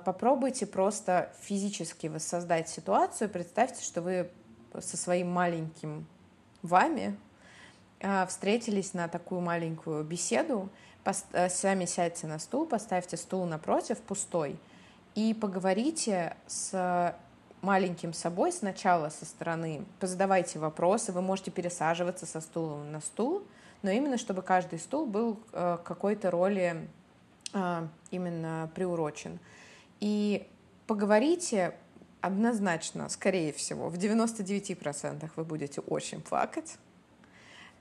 попробуйте 0.04 0.66
просто 0.66 1.32
физически 1.40 2.06
воссоздать 2.06 2.68
ситуацию. 2.68 3.28
Представьте, 3.28 3.82
что 3.82 4.02
вы 4.02 4.30
со 4.80 4.96
своим 4.96 5.30
маленьким 5.30 6.06
вами 6.62 7.16
а, 8.02 8.26
встретились 8.26 8.94
на 8.94 9.08
такую 9.08 9.40
маленькую 9.40 10.04
беседу. 10.04 10.68
Э, 11.32 11.48
сами 11.48 11.84
сядьте 11.84 12.26
на 12.26 12.38
стул, 12.38 12.66
поставьте 12.66 13.16
стул 13.16 13.46
напротив, 13.46 13.98
пустой, 14.00 14.58
и 15.14 15.34
поговорите 15.34 16.36
с 16.46 17.16
маленьким 17.62 18.12
собой 18.12 18.52
сначала 18.52 19.08
со 19.08 19.24
стороны, 19.24 19.84
позадавайте 20.00 20.58
вопросы, 20.58 21.12
вы 21.12 21.22
можете 21.22 21.50
пересаживаться 21.50 22.26
со 22.26 22.40
стула 22.40 22.82
на 22.82 23.00
стул, 23.00 23.42
но 23.82 23.90
именно 23.90 24.18
чтобы 24.18 24.42
каждый 24.42 24.78
стул 24.78 25.06
был 25.06 25.40
э, 25.52 25.78
какой-то 25.84 26.30
роли 26.30 26.76
а, 26.76 26.86
именно 28.10 28.70
приурочен. 28.74 29.38
И 30.00 30.46
поговорите 30.86 31.74
однозначно, 32.20 33.08
скорее 33.08 33.52
всего, 33.52 33.88
в 33.88 33.94
99% 33.94 35.30
вы 35.36 35.44
будете 35.44 35.80
очень 35.80 36.20
плакать. 36.20 36.76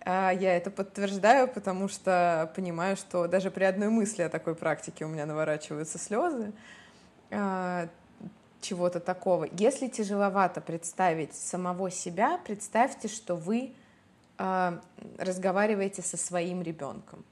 А, 0.01 0.32
я 0.32 0.55
это 0.55 0.70
подтверждаю, 0.70 1.47
потому 1.47 1.88
что 1.88 2.51
понимаю, 2.55 2.95
что 2.95 3.28
даже 3.28 3.49
при 3.49 3.63
одной 3.63 3.89
мысли 3.89 4.22
о 4.22 4.30
такой 4.30 4.55
практике 4.55 5.05
у 5.05 5.07
меня 5.07 5.26
наворачиваются 5.26 5.97
слезы 5.97 6.53
а, 7.32 7.89
чего-то 8.61 8.99
такого. 8.99 9.47
Если 9.57 9.88
тяжеловато 9.88 10.61
представить 10.61 11.34
самого 11.34 11.89
себя, 11.91 12.39
представьте, 12.43 13.07
что 13.07 13.36
вы 13.36 13.74
разговариваете 14.38 16.01
со 16.01 16.18
своим 16.18 16.61
ребенком. 16.61 17.24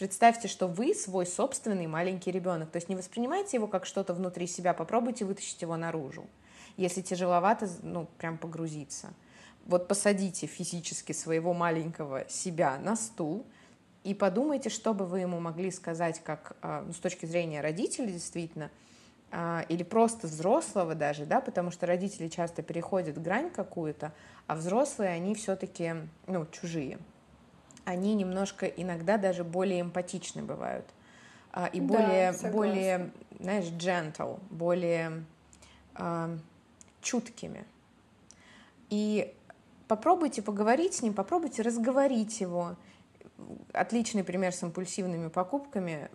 Представьте, 0.00 0.48
что 0.48 0.66
вы 0.66 0.94
свой 0.94 1.26
собственный 1.26 1.86
маленький 1.86 2.30
ребенок. 2.30 2.70
То 2.70 2.76
есть 2.76 2.88
не 2.88 2.96
воспринимайте 2.96 3.58
его 3.58 3.66
как 3.66 3.84
что-то 3.84 4.14
внутри 4.14 4.46
себя, 4.46 4.72
попробуйте 4.72 5.26
вытащить 5.26 5.60
его 5.60 5.76
наружу. 5.76 6.24
Если 6.78 7.02
тяжеловато, 7.02 7.68
ну, 7.82 8.08
прям 8.16 8.38
погрузиться. 8.38 9.12
Вот 9.66 9.88
посадите 9.88 10.46
физически 10.46 11.12
своего 11.12 11.52
маленького 11.52 12.24
себя 12.30 12.78
на 12.78 12.96
стул 12.96 13.44
и 14.02 14.14
подумайте, 14.14 14.70
что 14.70 14.94
бы 14.94 15.04
вы 15.04 15.20
ему 15.20 15.38
могли 15.38 15.70
сказать, 15.70 16.22
как 16.24 16.56
а, 16.62 16.80
ну, 16.80 16.94
с 16.94 16.98
точки 16.98 17.26
зрения 17.26 17.60
родителей 17.60 18.12
действительно, 18.12 18.70
а, 19.30 19.66
или 19.68 19.82
просто 19.82 20.28
взрослого 20.28 20.94
даже, 20.94 21.26
да, 21.26 21.42
потому 21.42 21.70
что 21.70 21.84
родители 21.84 22.28
часто 22.28 22.62
переходят 22.62 23.20
грань 23.20 23.50
какую-то, 23.50 24.14
а 24.46 24.54
взрослые, 24.54 25.10
они 25.10 25.34
все-таки, 25.34 25.92
ну, 26.26 26.46
чужие 26.46 26.98
они 27.84 28.14
немножко 28.14 28.66
иногда 28.66 29.16
даже 29.16 29.44
более 29.44 29.80
эмпатичны 29.80 30.42
бывают. 30.42 30.86
А, 31.52 31.66
и 31.66 31.80
более, 31.80 32.32
да, 32.32 32.50
более, 32.50 33.10
знаешь, 33.40 33.64
gentle, 33.66 34.40
более 34.50 35.24
э, 35.96 36.38
чуткими. 37.00 37.64
И 38.88 39.34
попробуйте 39.88 40.42
поговорить 40.42 40.94
с 40.94 41.02
ним, 41.02 41.14
попробуйте 41.14 41.62
разговорить 41.62 42.40
его. 42.40 42.76
Отличный 43.72 44.22
пример 44.22 44.52
с 44.52 44.62
импульсивными 44.62 45.28
покупками. 45.28 46.08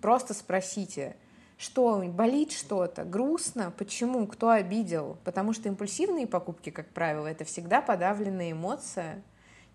Просто 0.00 0.34
спросите, 0.34 1.16
что 1.56 2.02
болит 2.08 2.50
что-то, 2.50 3.04
грустно, 3.04 3.72
почему, 3.76 4.26
кто 4.26 4.50
обидел. 4.50 5.18
Потому 5.24 5.52
что 5.52 5.68
импульсивные 5.68 6.26
покупки, 6.26 6.70
как 6.70 6.88
правило, 6.88 7.26
это 7.26 7.44
всегда 7.44 7.80
подавленная 7.80 8.52
эмоция– 8.52 9.22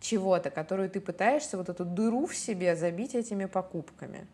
чего-то, 0.03 0.51
которую 0.51 0.89
ты 0.89 0.99
пытаешься 0.99 1.57
вот 1.57 1.69
эту 1.69 1.85
дыру 1.85 2.25
в 2.25 2.35
себе 2.35 2.75
забить 2.75 3.15
этими 3.15 3.45
покупками. 3.45 4.27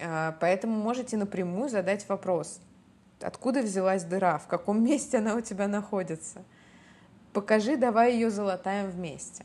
А, 0.00 0.36
поэтому 0.40 0.80
можете 0.80 1.16
напрямую 1.16 1.68
задать 1.68 2.08
вопрос, 2.08 2.60
откуда 3.20 3.62
взялась 3.62 4.04
дыра, 4.04 4.38
в 4.38 4.46
каком 4.46 4.82
месте 4.82 5.18
она 5.18 5.34
у 5.34 5.40
тебя 5.40 5.66
находится. 5.66 6.44
Покажи, 7.32 7.76
давай 7.76 8.12
ее 8.12 8.30
залатаем 8.30 8.88
вместе. 8.90 9.44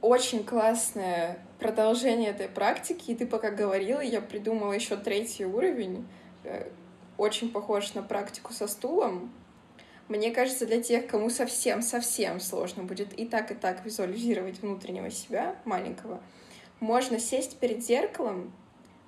Очень 0.00 0.44
классное 0.44 1.38
продолжение 1.58 2.30
этой 2.30 2.48
практики. 2.48 3.10
И 3.10 3.14
ты 3.14 3.26
пока 3.26 3.50
говорила, 3.50 4.00
я 4.00 4.20
придумала 4.20 4.72
еще 4.72 4.96
третий 4.96 5.46
уровень. 5.46 6.06
Э, 6.44 6.68
очень 7.16 7.50
похож 7.50 7.94
на 7.94 8.02
практику 8.02 8.52
со 8.52 8.66
стулом. 8.66 9.32
Мне 10.08 10.30
кажется, 10.32 10.66
для 10.66 10.82
тех, 10.82 11.06
кому 11.06 11.30
совсем-совсем 11.30 12.38
сложно 12.40 12.82
будет 12.82 13.18
и 13.18 13.24
так, 13.24 13.50
и 13.50 13.54
так 13.54 13.84
визуализировать 13.84 14.60
внутреннего 14.60 15.10
себя, 15.10 15.56
маленького, 15.64 16.22
можно 16.80 17.18
сесть 17.18 17.58
перед 17.58 17.82
зеркалом, 17.82 18.52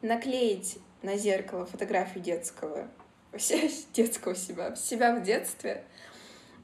наклеить 0.00 0.78
на 1.02 1.16
зеркало 1.16 1.66
фотографию 1.66 2.24
детского, 2.24 2.88
детского 3.92 4.34
себя, 4.34 4.74
себя 4.74 5.14
в 5.14 5.22
детстве, 5.22 5.84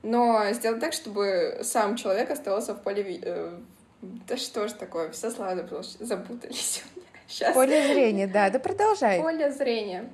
но 0.03 0.51
сделать 0.53 0.81
так, 0.81 0.93
чтобы 0.93 1.61
сам 1.63 1.97
человек 1.97 2.31
оставался 2.31 2.75
в 2.75 2.83
поле... 2.83 3.21
Э, 3.23 3.59
да 4.01 4.37
что 4.37 4.67
ж 4.67 4.73
такое, 4.73 5.11
все 5.13 5.31
слова 5.31 5.55
запутались 5.55 6.83
у 6.95 6.99
меня. 6.99 7.09
Сейчас. 7.29 7.55
Поле 7.55 7.87
зрения, 7.87 8.27
да, 8.27 8.51
да 8.51 8.59
продолжай. 8.59 9.21
Поле 9.21 9.51
зрения. 9.53 10.11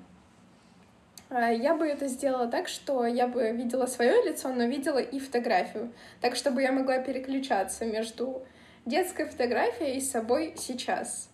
А, 1.31 1.51
я 1.51 1.75
бы 1.75 1.87
это 1.87 2.09
сделала 2.09 2.47
так, 2.47 2.69
что 2.69 3.07
я 3.07 3.27
бы 3.27 3.51
видела 3.53 3.87
свое 3.87 4.23
лицо, 4.25 4.49
но 4.53 4.65
видела 4.65 4.99
и 4.99 5.19
фотографию. 5.19 5.93
Так, 6.21 6.37
чтобы 6.37 6.63
я 6.63 6.73
могла 6.73 6.99
переключаться 6.99 7.85
между 7.85 8.47
детской 8.87 9.27
фотографией 9.27 9.99
и 9.99 10.01
собой 10.01 10.55
сейчас. 10.57 11.29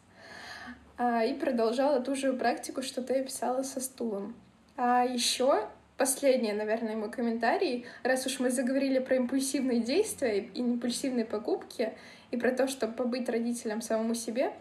А, 0.97 1.25
и 1.25 1.35
продолжала 1.35 2.01
ту 2.01 2.15
же 2.15 2.33
практику, 2.33 2.83
что 2.83 3.03
ты 3.03 3.21
описала 3.21 3.63
со 3.63 3.81
стулом. 3.81 4.35
А 4.77 5.05
еще 5.05 5.69
последний, 5.97 6.53
наверное, 6.53 6.97
мой 6.97 7.11
комментарий, 7.11 7.87
раз 8.03 8.27
уж 8.27 8.41
мы 8.41 8.51
заговорили 8.51 8.99
про 8.99 9.17
импульсивные 9.17 9.81
действия 9.81 10.41
и 10.41 10.59
импульсивные 10.59 11.25
покупки, 11.25 11.93
и 12.33 12.37
про 12.37 12.51
то, 12.51 12.67
чтобы 12.67 12.95
побыть 12.95 13.29
родителем 13.29 13.81
самому 13.81 14.15
себе, 14.15 14.53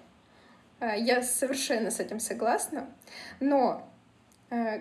а, 0.80 0.96
я 0.96 1.24
совершенно 1.24 1.90
с 1.90 2.00
этим 2.00 2.20
согласна. 2.20 2.88
Но 3.40 3.90
Э, 3.93 3.93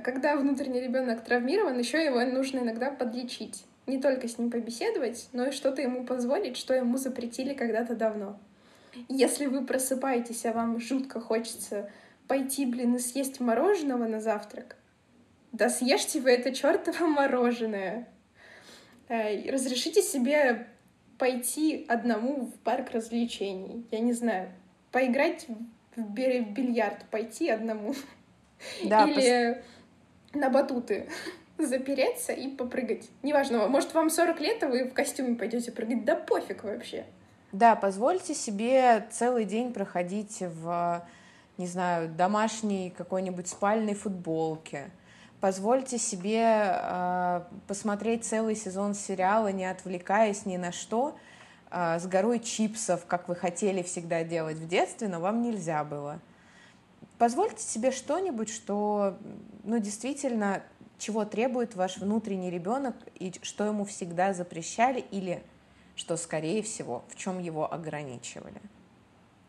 когда 0.05 0.37
внутренний 0.37 0.81
ребенок 0.81 1.25
травмирован, 1.25 1.79
еще 1.79 2.05
его 2.05 2.23
нужно 2.25 2.61
иногда 2.61 2.91
подлечить. 2.91 3.65
Не 3.87 4.01
только 4.01 4.29
с 4.29 4.39
ним 4.39 4.51
побеседовать, 4.51 5.29
но 5.33 5.47
и 5.47 5.51
что-то 5.51 5.83
ему 5.83 6.05
позволить, 6.05 6.57
что 6.57 6.75
ему 6.75 6.99
запретили 6.99 7.55
когда-то 7.55 7.97
давно. 7.97 8.39
Если 9.09 9.47
вы 9.47 9.65
просыпаетесь, 9.65 10.45
а 10.45 10.53
вам 10.53 10.79
жутко 10.79 11.21
хочется 11.21 11.91
пойти, 12.29 12.67
блин, 12.67 12.97
и 12.97 12.99
съесть 12.99 13.41
мороженого 13.41 14.07
на 14.07 14.21
завтрак, 14.21 14.77
да 15.53 15.69
съешьте 15.69 16.21
вы 16.21 16.31
это 16.31 16.55
чертово 16.55 17.07
мороженое. 17.07 18.09
Э, 19.09 19.51
разрешите 19.51 20.03
себе 20.03 20.69
пойти 21.19 21.85
одному 21.89 22.47
в 22.47 22.59
парк 22.61 22.91
развлечений. 22.91 23.87
Я 23.91 24.01
не 24.01 24.13
знаю, 24.13 24.51
поиграть 24.91 25.47
в 25.97 26.13
бильярд, 26.13 27.05
пойти 27.11 27.49
одному. 27.49 27.95
Да, 28.85 29.07
Или 29.07 29.55
пос... 29.55 30.41
на 30.41 30.51
батуты 30.51 31.09
запереться 31.59 32.33
и 32.33 32.49
попрыгать. 32.49 33.09
Неважно, 33.23 33.69
может, 33.69 33.95
вам 33.95 34.11
40 34.11 34.41
лет, 34.41 34.63
а 34.63 34.69
вы 34.69 34.85
в 34.85 34.93
костюме 34.93 35.37
пойдете 35.37 35.73
прыгать, 35.73 36.05
да 36.05 36.17
пофиг 36.17 36.65
вообще. 36.65 37.05
Да, 37.53 37.77
позвольте 37.77 38.35
себе 38.35 39.07
целый 39.11 39.45
день 39.45 39.73
проходить 39.73 40.39
в, 40.41 41.07
не 41.59 41.67
знаю, 41.67 42.09
домашней 42.09 42.91
какой-нибудь 42.97 43.47
спальной 43.47 43.95
футболке. 43.95 44.91
Позвольте 45.41 45.99
себе 45.99 46.45
э, 46.47 47.43
посмотреть 47.67 48.25
целый 48.25 48.55
сезон 48.55 48.95
сериала, 48.95 49.51
не 49.51 49.67
отвлекаясь 49.67 50.47
ни 50.47 50.57
на 50.57 50.73
что, 50.73 51.17
э, 51.71 51.99
с 51.99 52.07
горой 52.07 52.39
чипсов, 52.39 53.05
как 53.07 53.29
вы 53.29 53.35
хотели 53.35 53.83
всегда 53.83 54.23
делать 54.23 54.57
в 54.57 54.69
детстве, 54.69 55.09
но 55.09 55.21
вам 55.21 55.43
нельзя 55.43 55.85
было 55.85 56.21
позвольте 57.23 57.63
себе 57.63 57.93
что-нибудь, 57.93 58.49
что, 58.49 59.17
ну, 59.63 59.79
действительно 59.79 60.61
чего 60.99 61.25
требует 61.25 61.77
ваш 61.77 61.99
внутренний 61.99 62.51
ребенок 62.51 62.97
и 63.15 63.33
что 63.43 63.65
ему 63.65 63.85
всегда 63.85 64.35
запрещали 64.35 65.05
или 65.13 65.41
что, 65.95 66.17
скорее 66.17 66.65
всего, 66.65 67.05
в 67.07 67.15
чем 67.15 67.39
его 67.39 67.73
ограничивали. 67.73 68.61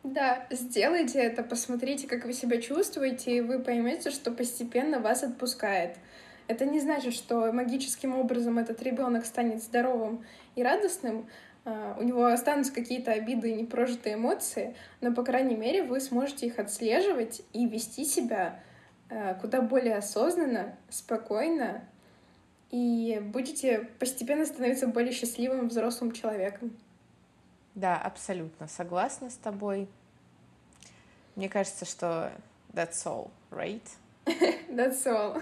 Да, 0.04 0.46
сделайте 0.52 1.18
это, 1.18 1.42
посмотрите, 1.42 2.08
как 2.08 2.26
вы 2.26 2.34
себя 2.34 2.62
чувствуете, 2.62 3.38
и 3.38 3.42
вы 3.42 3.58
поймете, 3.58 4.12
что 4.12 4.30
постепенно 4.30 5.00
вас 5.00 5.24
отпускает. 5.24 5.98
Это 6.48 6.66
не 6.66 6.80
значит, 6.80 7.16
что 7.16 7.52
магическим 7.52 8.16
образом 8.16 8.60
этот 8.60 8.84
ребенок 8.84 9.26
станет 9.26 9.64
здоровым 9.64 10.24
и 10.56 10.62
радостным, 10.62 11.28
у 11.66 12.04
него 12.04 12.26
останутся 12.26 12.74
какие-то 12.74 13.12
обиды 13.12 13.52
и 13.52 13.56
непрожитые 13.56 14.16
эмоции, 14.16 14.76
но, 15.00 15.14
по 15.14 15.24
крайней 15.24 15.56
мере, 15.56 15.84
вы 15.84 16.02
сможете 16.02 16.48
их 16.48 16.60
отслеживать 16.60 17.42
и 17.54 17.66
вести 17.66 18.04
себя 18.04 18.60
а, 19.10 19.36
куда 19.36 19.62
более 19.62 19.96
осознанно, 19.96 20.76
спокойно, 20.90 21.84
и 22.72 23.22
будете 23.24 23.88
постепенно 24.00 24.46
становиться 24.46 24.88
более 24.88 25.14
счастливым 25.14 25.70
взрослым 25.70 26.12
человеком. 26.12 26.76
Да, 27.76 27.98
абсолютно 27.98 28.68
согласна 28.68 29.30
с 29.30 29.36
тобой. 29.36 29.88
Мне 31.36 31.50
кажется, 31.50 31.86
что 31.86 32.32
that's 32.74 33.06
all, 33.06 33.30
right? 33.52 33.82
that's 34.70 35.06
all. 35.06 35.42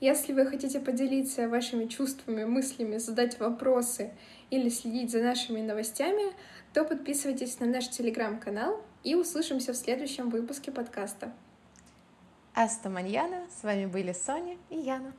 Если 0.00 0.32
вы 0.32 0.46
хотите 0.46 0.80
поделиться 0.80 1.48
вашими 1.48 1.86
чувствами, 1.86 2.44
мыслями, 2.44 2.96
задать 2.96 3.38
вопросы 3.38 4.12
или 4.50 4.68
следить 4.68 5.10
за 5.10 5.22
нашими 5.22 5.60
новостями, 5.60 6.32
то 6.72 6.84
подписывайтесь 6.84 7.58
на 7.60 7.66
наш 7.66 7.88
телеграм-канал 7.88 8.82
и 9.02 9.14
услышимся 9.14 9.72
в 9.72 9.76
следующем 9.76 10.30
выпуске 10.30 10.70
подкаста. 10.70 11.32
Аста 12.54 12.90
Маньяна, 12.90 13.46
с 13.58 13.62
вами 13.62 13.86
были 13.86 14.12
Соня 14.12 14.56
и 14.68 14.76
Яна. 14.76 15.12